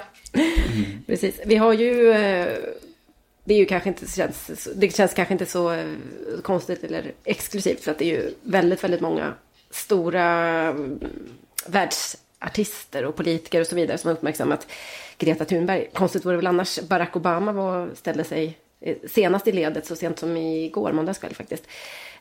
[1.06, 1.40] precis.
[1.46, 2.10] Vi har ju...
[2.10, 2.48] eh,
[3.44, 5.84] Det är ju kanske inte känns, det känns kanske inte så eh,
[6.42, 9.34] konstigt eller exklusivt för att det är ju väldigt, väldigt många
[9.70, 10.24] stora
[10.68, 11.00] mm,
[12.40, 14.66] världsartister och politiker och så vidare som har uppmärksammat
[15.18, 15.88] Greta Thunberg.
[15.92, 16.80] Konstigt vore det väl annars.
[16.80, 21.64] Barack Obama var, ställde sig eh, senast i ledet så sent som igår, måndagskväll faktiskt.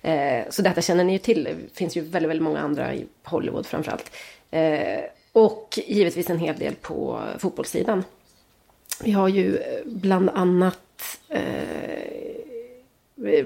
[0.01, 1.43] Eh, Så detta känner ni ju till.
[1.43, 4.11] Det finns ju väldigt, väldigt många andra i Hollywood framförallt.
[4.51, 4.99] Eh,
[5.32, 8.03] Och givetvis en hel del på fotbollssidan.
[9.03, 11.39] Vi har ju eh, bland annat eh,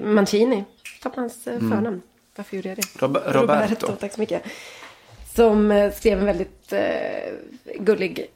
[0.02, 0.64] Mancini.
[1.02, 2.02] Tappade hans eh, förnamn.
[2.36, 2.82] Varför gjorde jag det?
[2.98, 3.86] Rob- Roberto.
[4.00, 4.42] Tack så mycket.
[5.34, 7.32] Som eh, skrev en väldigt eh,
[7.78, 8.30] gullig...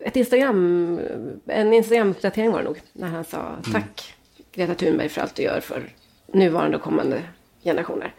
[0.00, 1.00] Ett Instagram,
[1.46, 2.80] en Instagram-uppdatering var det nog.
[2.92, 4.14] När han sa tack
[4.52, 5.82] Greta Thunberg för allt du gör för
[6.26, 7.22] nuvarande och kommande
[7.64, 8.14] generationer.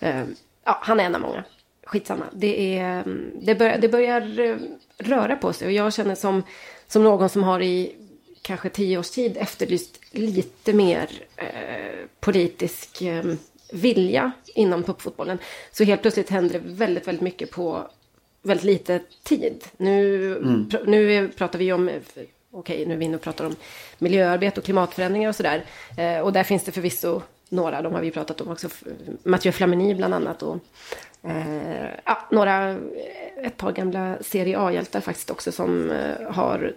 [0.00, 0.24] Eh,
[0.64, 1.44] ja, han är en av många.
[1.84, 2.24] Skitsamma.
[2.32, 4.56] Det, är, mm, det, bör, det börjar eh,
[4.98, 6.42] röra på sig och jag känner som,
[6.86, 7.96] som någon som har i
[8.42, 13.24] kanske tio års tid efterlyst lite mer eh, politisk eh,
[13.72, 15.38] vilja inom toppfotbollen.
[15.72, 17.90] Så helt plötsligt händer det väldigt, väldigt mycket på
[18.42, 19.64] väldigt lite tid.
[19.76, 20.34] Nu,
[20.70, 21.90] pr- nu pratar vi om,
[22.50, 23.56] okej nu är vi inne och pratar om
[23.98, 25.64] miljöarbete och klimatförändringar och sådär.
[25.98, 28.68] Eh, och där finns det förvisso några, de har vi pratat om också,
[29.22, 30.42] Mathieu Flamini bland annat.
[30.42, 30.56] Och,
[31.22, 32.78] eh, ja, några,
[33.42, 36.72] ett par gamla Serie A-hjältar faktiskt också som eh, har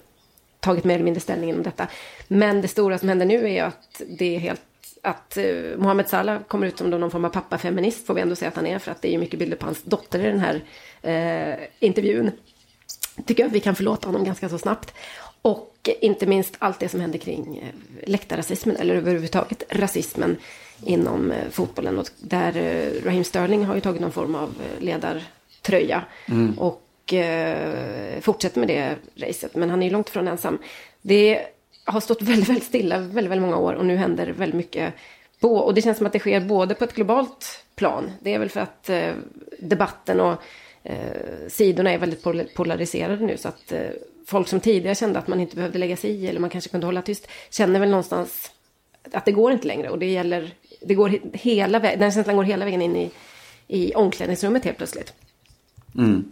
[0.59, 1.87] tagit mer eller mindre ställning inom detta.
[2.27, 4.61] Men det stora som händer nu är att det är helt
[5.01, 5.45] att eh,
[5.77, 8.67] Mohamed Salah kommer ut som någon form av pappafeminist får vi ändå säga att han
[8.67, 10.63] är för att det är ju mycket bilder på hans dotter i den här
[11.01, 12.31] eh, intervjun.
[13.25, 14.93] Tycker jag att vi kan förlåta honom ganska så snabbt.
[15.41, 20.37] Och inte minst allt det som händer kring eh, läktarrasismen eller överhuvudtaget rasismen
[20.85, 21.97] inom eh, fotbollen.
[21.97, 26.03] Och där eh, Raheem Sterling har ju tagit någon form av ledartröja.
[26.57, 29.55] Och eh, fortsätter med det racet.
[29.55, 30.57] Men han är ju långt ifrån ensam.
[31.01, 31.45] Det
[31.83, 33.73] har stått väldigt, väldigt stilla väldigt, väldigt många år.
[33.73, 34.93] Och nu händer väldigt mycket.
[35.39, 38.11] På, och det känns som att det sker både på ett globalt plan.
[38.19, 39.11] Det är väl för att eh,
[39.59, 40.41] debatten och
[40.83, 43.37] eh, sidorna är väldigt pol- polariserade nu.
[43.37, 43.81] Så att eh,
[44.27, 46.85] folk som tidigare kände att man inte behövde lägga sig i eller man kanske kunde
[46.85, 47.27] hålla tyst.
[47.49, 48.51] Känner väl någonstans
[49.11, 49.89] att det går inte längre.
[49.89, 53.11] Och det gäller, det går hela vägen, den känslan går hela vägen in i,
[53.67, 55.13] i omklädningsrummet helt plötsligt.
[55.97, 56.31] Mm.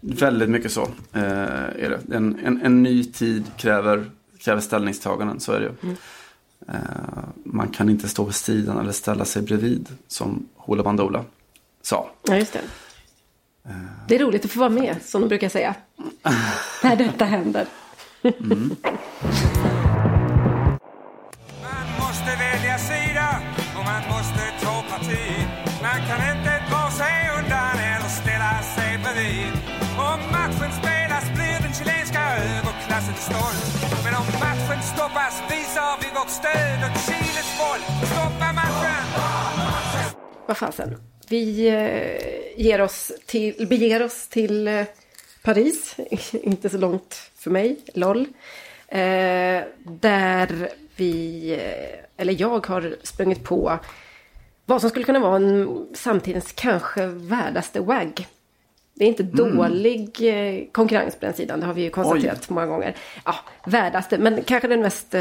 [0.00, 0.82] Väldigt mycket så
[1.12, 2.16] eh, är det.
[2.16, 5.92] En, en, en ny tid kräver, kräver ställningstaganden, så är det ju.
[6.68, 6.74] Eh,
[7.44, 11.24] man kan inte stå vid sidan eller ställa sig bredvid, som Hoola Bandoola
[11.82, 12.10] sa.
[12.22, 12.60] Ja, just det.
[14.08, 15.74] Det är roligt att få vara med, som de brukar säga.
[16.82, 17.66] När detta händer.
[18.22, 18.76] Man
[36.26, 38.10] vårt stöd åt Chiles folk.
[38.10, 39.06] Stoppa matchen!
[40.46, 40.96] Vad fasen.
[41.28, 44.84] Vi eh, ger oss till, beger oss till eh,
[45.42, 45.96] Paris.
[46.32, 48.20] Inte så långt för mig, LOL.
[48.88, 51.60] Eh, där vi,
[52.16, 53.78] eller jag har sprungit på
[54.64, 58.26] vad som skulle kunna vara en samtidens kanske värdaste WAG.
[58.94, 62.66] Det är inte dålig eh, konkurrens på den sidan, det har vi ju konstaterat många
[62.66, 62.96] gånger.
[63.24, 63.34] Ja,
[63.66, 65.14] värdaste, men kanske den mest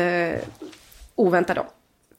[1.16, 1.66] Oväntad oväntade.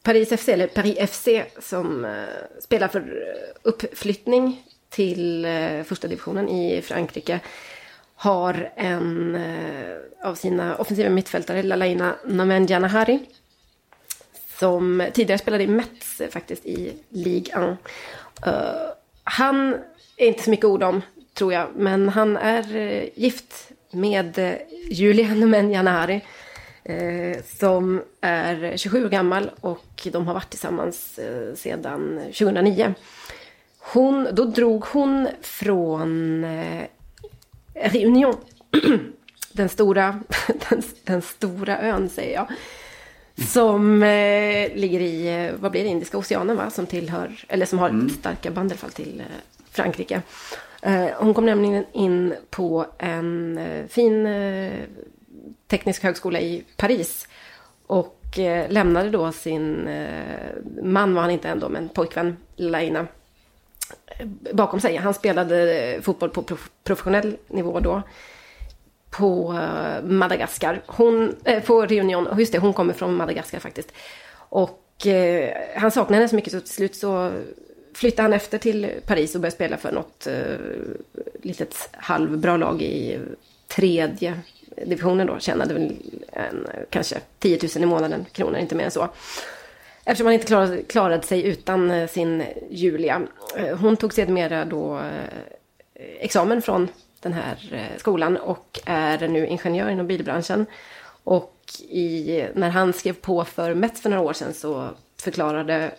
[0.03, 1.27] Paris FC, eller Paris FC,
[1.59, 2.11] som eh,
[2.59, 7.39] spelar för eh, uppflyttning till eh, första divisionen i Frankrike,
[8.15, 13.19] har en eh, av sina offensiva mittfältare, Lalaina Namenjanahari,
[14.59, 17.59] som tidigare spelade i Metz eh, faktiskt i Ligue 1.
[17.59, 18.89] Uh, eh,
[19.23, 19.73] han
[20.17, 21.01] är inte så mycket ord om,
[21.33, 22.65] tror jag, men han är
[23.15, 24.53] gift med uh,
[24.89, 25.39] Julian
[26.89, 32.93] Eh, som är 27 år gammal och de har varit tillsammans eh, sedan 2009.
[33.79, 36.83] Hon, då drog hon från eh,
[37.73, 38.35] Réunion.
[39.51, 40.19] den, stora,
[40.69, 42.47] den, den stora ön säger jag.
[43.47, 46.69] Som eh, ligger i, eh, vad blir det, Indiska oceanen va?
[46.69, 49.25] Som tillhör, eller som har starka band i alla fall till eh,
[49.71, 50.21] Frankrike.
[50.81, 53.59] Eh, hon kom nämligen in på en
[53.89, 54.27] fin
[55.67, 57.27] teknisk högskola i Paris.
[57.87, 60.53] Och eh, lämnade då sin eh,
[60.83, 63.07] man var han inte ändå, men pojkvän Laina
[64.53, 64.95] bakom sig.
[64.95, 68.01] Han spelade eh, fotboll på prof- professionell nivå då.
[69.09, 70.81] På eh, Madagaskar.
[70.85, 73.91] Hon, eh, på Reunion, just det, hon kommer från Madagaskar faktiskt.
[74.49, 77.31] Och Och eh, han saknade henne så mycket så till slut så
[77.93, 80.57] flyttade han efter till Paris och började spela för något eh,
[81.41, 83.19] litet halvbra lag i
[83.67, 84.39] tredje
[84.85, 85.39] divisionen då.
[85.39, 85.95] Tjänade väl
[86.31, 89.09] en, kanske 10 000 i månaden kronor, inte mer än så.
[90.07, 93.21] Eftersom han inte klarade, klarade sig utan eh, sin Julia.
[93.57, 96.87] Eh, hon tog sedermera då eh, examen från
[97.19, 97.57] den här
[97.97, 100.65] skolan och är nu ingenjör inom bilbranschen.
[101.23, 101.55] Och
[101.89, 104.89] i, när han skrev på för Mets för några år sedan så
[105.21, 105.91] förklarade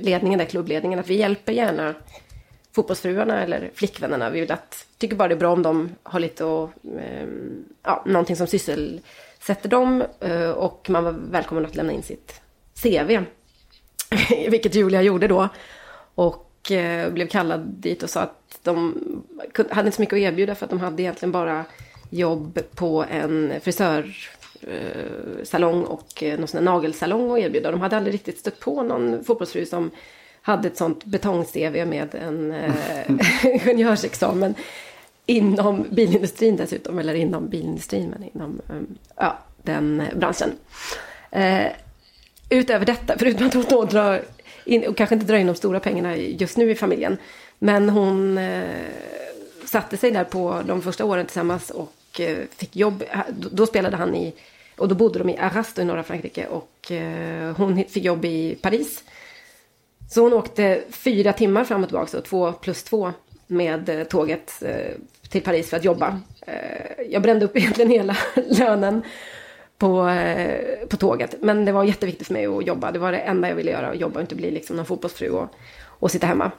[0.00, 1.94] ledningen, där klubbledningen, att vi hjälper gärna
[2.78, 4.30] fotbollsfruarna eller flickvännerna.
[4.30, 6.70] Vi vill att, tycker bara det är bra om de har lite och,
[7.00, 12.40] ehm, ja, någonting som sysselsätter dem eh, och man var välkommen att lämna in sitt
[12.82, 13.18] CV.
[14.50, 15.48] Vilket Julia gjorde då.
[16.14, 18.94] Och eh, blev kallad dit och sa att de
[19.52, 21.64] kunde- hade inte så mycket att erbjuda för att de hade egentligen bara
[22.10, 27.70] jobb på en frisörsalong eh, och eh, någon sån nagelsalong att erbjuda.
[27.70, 29.90] De hade aldrig riktigt stött på någon fotbollsfru som
[30.48, 32.74] hade ett sånt betong-CV med en eh,
[33.44, 34.54] ingenjörsexamen
[35.26, 38.80] inom bilindustrin dessutom, eller inom bilindustrin, men inom eh,
[39.16, 40.50] ja, den branschen.
[41.30, 41.66] Eh,
[42.48, 44.22] utöver detta, förutom att hon då drar
[44.64, 47.16] in, och kanske inte drar in de stora pengarna just nu i familjen,
[47.58, 48.64] men hon eh,
[49.64, 53.04] satte sig där på de första åren tillsammans och eh, fick jobb.
[53.28, 54.34] Då, då spelade han i,
[54.76, 58.58] och då bodde de i Arras i norra Frankrike och eh, hon fick jobb i
[58.60, 59.04] Paris.
[60.08, 63.12] Så hon åkte fyra timmar fram och tillbaka, så två plus två
[63.46, 64.94] med eh, tåget eh,
[65.28, 66.20] till Paris för att jobba.
[66.40, 69.02] Eh, jag brände upp egentligen hela lönen
[69.78, 70.10] på,
[70.88, 71.34] på tåget.
[71.40, 72.92] Men det var jätteviktigt för mig att jobba.
[72.92, 75.30] Det var det enda jag ville göra, att jobba och inte bli liksom någon fotbollsfru
[75.30, 75.48] och,
[75.84, 76.50] och sitta hemma.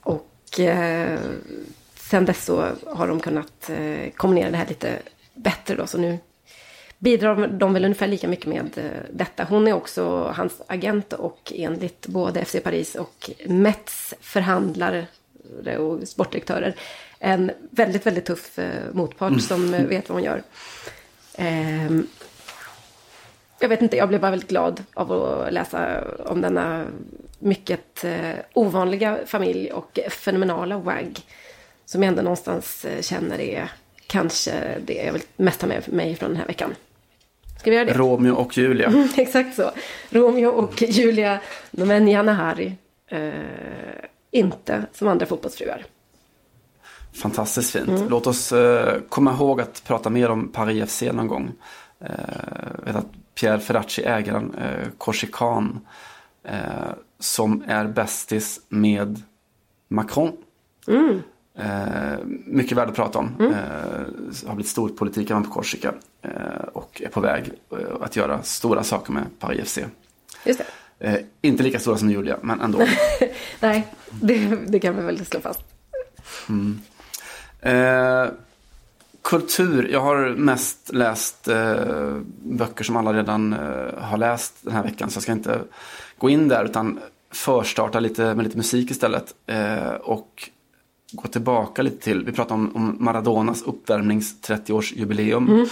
[0.00, 1.18] Och eh,
[1.94, 4.98] sen dess så har de kunnat eh, kombinera det här lite
[5.34, 5.86] bättre då.
[5.86, 6.18] Så nu
[6.98, 8.70] bidrar de väl ungefär lika mycket med
[9.10, 9.44] detta.
[9.44, 15.06] Hon är också hans agent och enligt både FC Paris och Mets förhandlare
[15.78, 16.76] och sportdirektörer
[17.18, 20.42] en väldigt, väldigt tuff eh, motpart som eh, vet vad hon gör.
[21.34, 22.06] Ehm,
[23.58, 26.84] jag vet inte, jag blev bara väldigt glad av att läsa om denna
[27.38, 31.18] mycket eh, ovanliga familj och fenomenala WAG.
[31.84, 33.70] Som jag ändå någonstans känner är
[34.06, 36.74] kanske det jag vill mest ha med mig från den här veckan.
[37.60, 37.92] Ska vi göra det?
[37.92, 39.08] Romeo och Julia.
[39.16, 39.70] Exakt så.
[40.10, 41.40] Romeo och Julia
[41.70, 42.76] Nomenia Nahari.
[43.06, 43.30] Eh,
[44.30, 45.84] inte som andra fotbollsfruar.
[47.12, 47.88] Fantastiskt fint.
[47.88, 48.08] Mm.
[48.08, 51.52] Låt oss eh, komma ihåg att prata mer om Paris FC någon gång.
[52.00, 52.08] Eh,
[52.84, 55.80] vet att Pierre Ferracci, ägaren, eh, korsikan,
[56.44, 59.22] eh, som är bästis med
[59.88, 60.36] Macron.
[60.88, 61.22] Mm.
[61.58, 63.36] Eh, mycket värd att prata om.
[63.40, 65.94] Eh, har blivit storpolitik även på Korsika.
[66.22, 66.30] Eh,
[66.72, 69.78] och är på väg eh, att göra stora saker med Paris FC.
[70.44, 70.62] Just
[70.98, 71.06] det.
[71.06, 72.78] Eh, inte lika stora som Julia, men ändå.
[73.60, 75.60] Nej, det, det kan vi väl slå fast.
[77.60, 78.26] Eh,
[79.22, 79.88] kultur.
[79.92, 81.48] Jag har mest läst
[82.42, 83.52] böcker som alla redan
[83.98, 85.10] har läst den här veckan.
[85.10, 85.60] Så jag ska inte
[86.18, 87.00] gå in där utan
[87.30, 89.34] förstarta lite med lite musik istället.
[90.00, 90.50] Och
[91.12, 95.68] gå tillbaka lite till, vi pratade om, om Maradonas uppvärmnings 30-årsjubileum.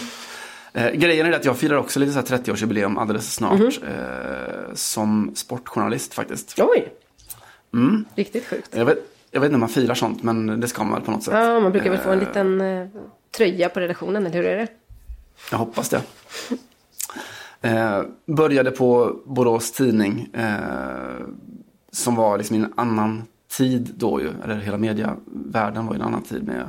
[0.72, 3.61] Eh, grejen är att jag firar också lite så här 30-årsjubileum alldeles snart.
[3.61, 6.55] Eh, som sportjournalist faktiskt.
[6.59, 6.93] Oj!
[7.74, 8.05] Mm.
[8.14, 8.68] Riktigt sjukt.
[8.76, 8.99] Jag vet,
[9.30, 11.35] jag vet inte om man firar sånt men det ska man väl på något sätt.
[11.35, 12.87] Ja, man brukar väl få en Eh, liten eh,
[13.37, 14.68] tröja på redaktionen, eller hur är det?
[15.51, 16.03] Jag hoppas det.
[17.61, 20.28] Eh, började på Borås Tidning.
[20.32, 21.26] Eh,
[21.93, 23.22] som var liksom en annan
[23.57, 24.28] tid då ju.
[24.44, 26.68] Eller hela medievärlden var i en annan tid med.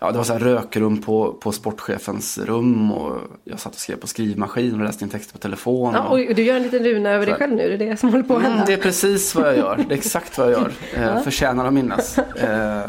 [0.00, 2.92] Ja, det var så här rökrum på, på sportchefens rum.
[2.92, 5.94] Och jag satt och skrev på skrivmaskin och läste in texter på telefon.
[5.94, 7.96] Ja, och- och du gör en liten runa över dig själv nu, det är det
[7.96, 8.66] som håller på att Mm, hända.
[8.66, 9.76] det är precis vad jag gör.
[9.88, 10.72] Det är exakt vad jag gör.
[11.16, 12.18] Eh, Förtjänar att minnas.
[12.18, 12.84] Eh,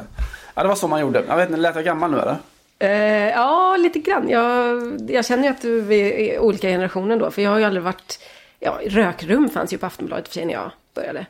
[0.55, 1.23] ja, det var så man gjorde.
[1.27, 2.35] Jag vet inte, lät jag gammal nu eller?
[2.79, 4.29] Eh, ja, lite grann.
[4.29, 4.77] Jag,
[5.09, 7.31] jag känner ju att vi är olika generationer då.
[7.31, 8.19] För jag har ju aldrig varit...
[8.59, 11.25] Ja, rökrum fanns ju på Aftonbladet för sig när jag började.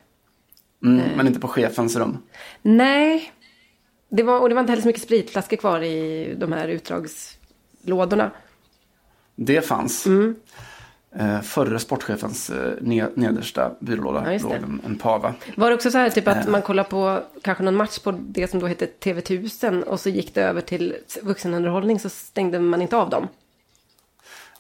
[0.84, 2.18] Mm, Men inte på chefens rum.
[2.62, 3.32] Nej.
[4.10, 8.32] Det var, och det var inte heller så mycket spritflaskor kvar i de här utdragslådorna.
[9.36, 10.08] Det fanns.
[11.16, 15.34] Eh, förre sportchefens eh, ne- nedersta byrålåda Ja, låg en, en pava.
[15.58, 16.52] Var det också så här typ att Eh.
[16.52, 20.34] man kollar på kanske någon match på det som då hette TV1000 och så gick
[20.34, 23.28] det över till vuxenunderhållning så stängde man inte av dem.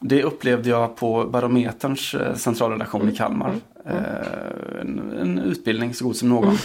[0.04, 3.14] Det upplevde jag på Barometerns eh, centralredaktion Mm.
[3.14, 3.56] i Kalmar.
[3.86, 6.58] Eh, en, en utbildning så god som någon.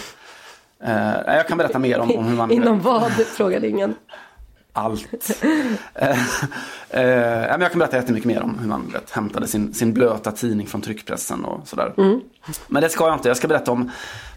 [0.83, 2.51] Eh, jag kan berätta mer om, om hur man...
[2.51, 3.11] Inom vad?
[3.11, 3.95] frågade ingen.
[4.73, 5.43] allt.
[7.59, 10.81] jag kan berätta jättemycket mer om hur man vet, hämtade sin, sin blöta tidning från
[10.81, 11.93] tryckpressen och sådär.
[12.67, 13.27] Men det ska jag inte.
[13.27, 13.91] Jag ska berätta om,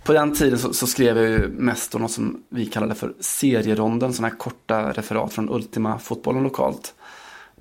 [0.05, 3.13] på den tiden så, så skrev jag ju mest om något som vi kallade för
[3.21, 6.95] serieronden, sådana här korta referat från Ultima fotbollen lokalt.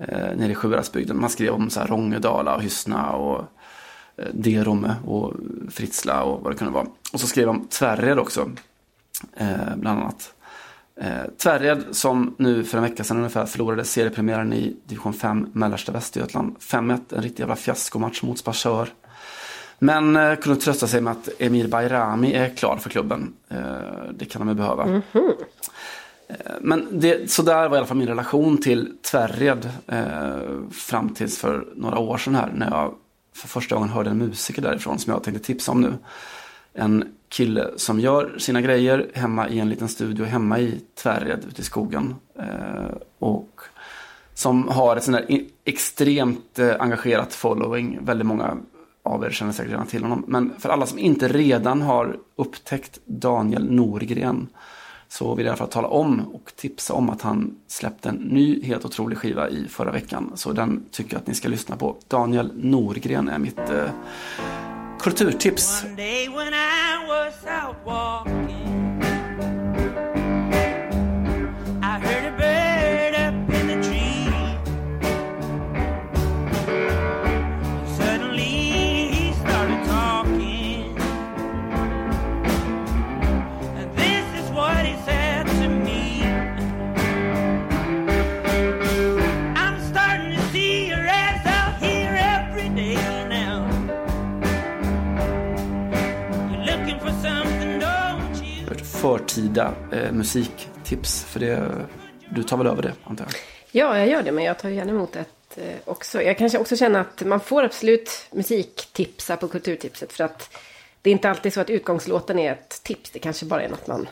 [0.08, 1.20] Eh, nere i Sjuhäradsbygden.
[1.20, 3.44] Man skrev om så här Rångedala och Hyssna och
[4.16, 5.34] eh, Derome och
[5.70, 6.86] Fritsla och vad det kunde vara.
[7.12, 8.50] Och så skrev de Tvärred också,
[9.36, 10.34] eh, bland annat.
[11.00, 15.92] Eh, Tvärred som nu för en vecka sedan ungefär förlorade seriepremiären i division 5 mellersta
[15.92, 16.56] Västergötland.
[16.60, 18.88] 5-1, en riktig jävla fiaskomatch mot Sparsör.
[19.78, 23.32] Men eh, kunde trösta sig med att Emir Bayrami är klar för klubben.
[23.48, 23.58] Eh,
[24.14, 24.94] det kan de ju behöva.
[24.94, 25.00] Eh,
[26.60, 31.38] men det, så där var i alla fall min relation till Tvärred eh, fram tills
[31.38, 32.94] för några år sedan här när jag
[33.34, 35.94] för första gången hörde en musiker därifrån som jag tänkte tipsa om nu.
[36.72, 41.60] En kille som gör sina grejer hemma i en liten studio hemma i Tvärred ute
[41.60, 42.14] i skogen.
[42.38, 43.60] Eh, och
[44.34, 47.98] som har ett sånt där extremt eh, engagerat following.
[48.02, 48.56] Väldigt många
[49.02, 50.24] av er känner säkert redan till honom.
[50.28, 54.48] Men för alla som inte redan har upptäckt Daniel Norgren
[55.12, 58.14] så vill jag i alla fall tala om och tipsa om att han släppte en
[58.14, 60.32] ny helt otrolig skiva i förra veckan.
[60.34, 61.96] Så den tycker jag att ni ska lyssna på.
[62.08, 63.90] Daniel Norgren är mitt eh,
[65.00, 65.84] kulturtips.
[99.30, 101.24] Förtida eh, musiktips.
[101.24, 101.86] För det,
[102.28, 103.34] du tar väl över det antar jag?
[103.72, 106.22] Ja, jag gör det, men jag tar gärna emot ett eh, också.
[106.22, 110.12] Jag kanske också känner att man får absolut musiktipsa på kulturtipset.
[110.12, 110.56] För att
[111.02, 113.10] det är inte alltid så att utgångslåten är ett tips.
[113.10, 114.08] Det kanske bara är något man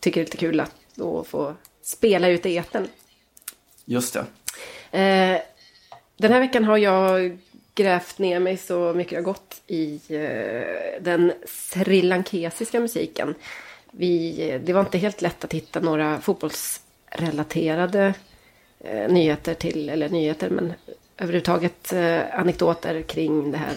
[0.00, 2.88] tycker är lite kul att då få spela ut i etern.
[3.84, 4.20] Just det.
[4.98, 5.40] Eh,
[6.16, 7.38] den här veckan har jag
[7.74, 13.34] grävt ner mig så mycket jag gått i eh, den srilankesiska musiken.
[13.94, 18.14] Vi, det var inte helt lätt att hitta några fotbollsrelaterade
[18.80, 20.72] eh, nyheter till, eller nyheter, men
[21.18, 23.72] överhuvudtaget eh, anekdoter kring det här,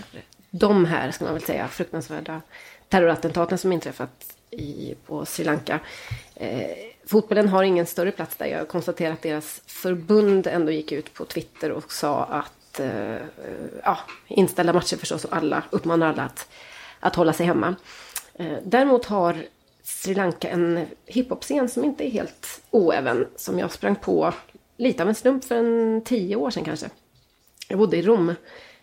[0.50, 2.42] de här, ska man väl säga, fruktansvärda
[2.90, 5.80] terrorattentaten som inträffat i, på Sri Lanka.
[6.36, 6.70] Eh,
[7.06, 8.46] fotbollen har ingen större plats där.
[8.46, 13.16] Jag konstaterar att deras förbund ändå gick ut på Twitter och sa att eh,
[13.84, 13.98] ja,
[14.28, 16.48] inställda matcher förstås och alla uppmanar alla att,
[17.00, 17.76] att hålla sig hemma.
[18.34, 19.46] Eh, däremot har
[19.86, 23.28] Sri Lanka en hiphop-scen som inte är helt oäven.
[23.36, 24.34] Som jag sprang på
[24.78, 26.90] lite av en slump för en tio år sedan kanske.
[27.68, 28.36] Jag bodde i Rom.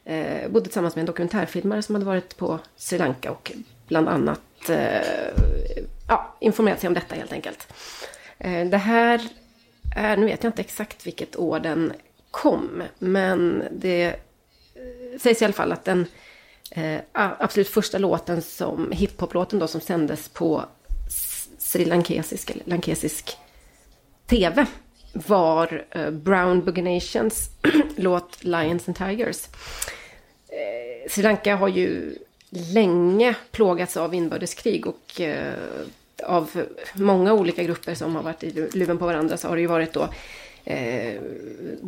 [0.05, 3.53] Eh, bodde tillsammans med en dokumentärfilmare som hade varit på Sri Lanka och
[3.89, 5.33] bland annat eh,
[6.09, 7.73] ja, informerat sig om detta helt enkelt.
[8.39, 9.29] Eh, det här
[9.97, 11.93] är, nu vet jag inte exakt vilket år den
[12.31, 16.07] kom, men det eh, sägs i alla fall att den
[16.71, 20.65] eh, absolut första låten som hiphop-låten då som sändes på
[21.73, 23.37] srilankesisk sri lankesisk, eller lankesisk
[24.27, 24.67] tv
[25.13, 27.51] var eh, Brown Boogie Nations
[27.97, 29.49] låt Lions and Tigers.
[30.49, 32.15] Eh, Sri Lanka har ju
[32.51, 35.55] länge plågats av inbördeskrig och eh,
[36.25, 39.69] av många olika grupper som har varit i luven på varandra så har det ju
[39.69, 40.09] varit då
[40.65, 41.21] eh,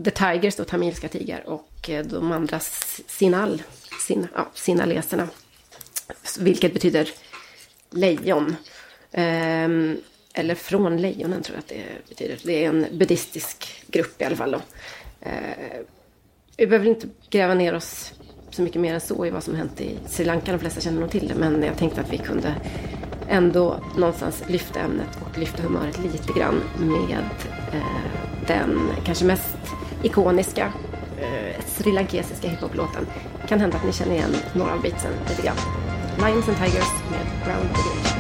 [0.04, 2.60] The Tigers, då tamilska tigrar och eh, de andra
[3.06, 3.62] Sinal,
[4.06, 5.28] sin, ja, sinaleserna.
[6.38, 7.08] Vilket betyder
[7.90, 8.56] lejon.
[9.14, 9.96] Ehm,
[10.34, 12.38] eller från lejonen tror jag att det betyder.
[12.42, 14.50] Det är en buddhistisk grupp i alla fall.
[14.50, 14.60] Då.
[15.20, 15.80] Eh,
[16.56, 18.12] vi behöver inte gräva ner oss
[18.50, 20.52] så mycket mer än så i vad som hänt i Sri Lanka.
[20.52, 21.34] De flesta känner nog till det.
[21.34, 22.54] Men jag tänkte att vi kunde
[23.28, 27.24] ändå någonstans lyfta ämnet och lyfta humöret lite grann med
[27.72, 29.56] eh, den kanske mest
[30.02, 30.72] ikoniska
[31.20, 33.06] eh, srilankesiska hiphop-låten.
[33.48, 35.56] Kan hända att ni känner igen några av beatsen lite grann.
[36.18, 38.13] Lions and Tigers med Brown Brigade.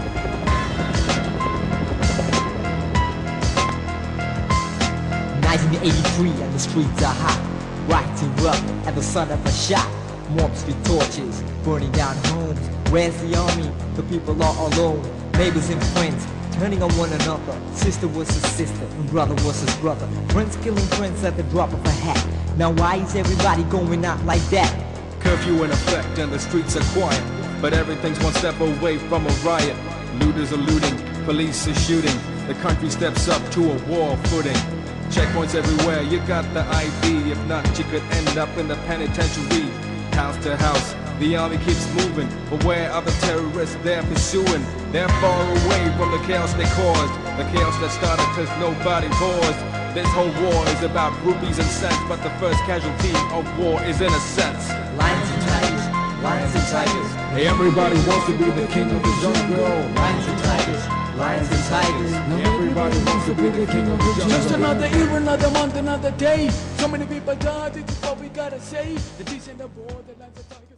[5.62, 7.38] 1983 and the streets are hot.
[7.86, 9.88] Rising up at the son of a shot.
[10.30, 12.58] Mob street torches, burning down homes.
[12.90, 13.70] Where's the army?
[13.94, 15.00] The people are alone.
[15.34, 17.56] Neighbors and friends turning on one another.
[17.72, 20.08] Sister was his sister and brother was his brother.
[20.30, 22.26] Friends killing friends at the drop of a hat.
[22.56, 24.72] Now why is everybody going out like that?
[25.20, 27.22] Curfew in effect and the streets are quiet.
[27.62, 29.76] But everything's one step away from a riot.
[30.18, 32.18] Looters are looting, police are shooting.
[32.48, 34.83] The country steps up to a war footing.
[35.10, 37.30] Checkpoints everywhere, you got the ID.
[37.30, 39.68] If not, you could end up in the penitentiary.
[40.12, 42.28] House to house, the army keeps moving.
[42.50, 44.64] But where are the terrorists they're pursuing?
[44.92, 47.14] They're far away from the chaos they caused.
[47.38, 49.60] The chaos that started cause nobody paused.
[49.94, 54.00] This whole war is about rupees and cents, but the first casualty of war is
[54.00, 54.68] innocence.
[54.98, 55.84] Lions and tigers,
[56.22, 57.10] lions and tigers.
[57.30, 59.94] Hey, everybody wants to be the king of the jungle.
[59.94, 62.12] Lions and tigers, lions and tigers.
[62.46, 64.28] Everybody wants to be the king of the jungle.
[64.28, 66.48] Just another year, another month, another day.
[66.78, 68.94] So many people died, this is what we gotta say.
[69.18, 70.73] The decent of war, the lions and tigers.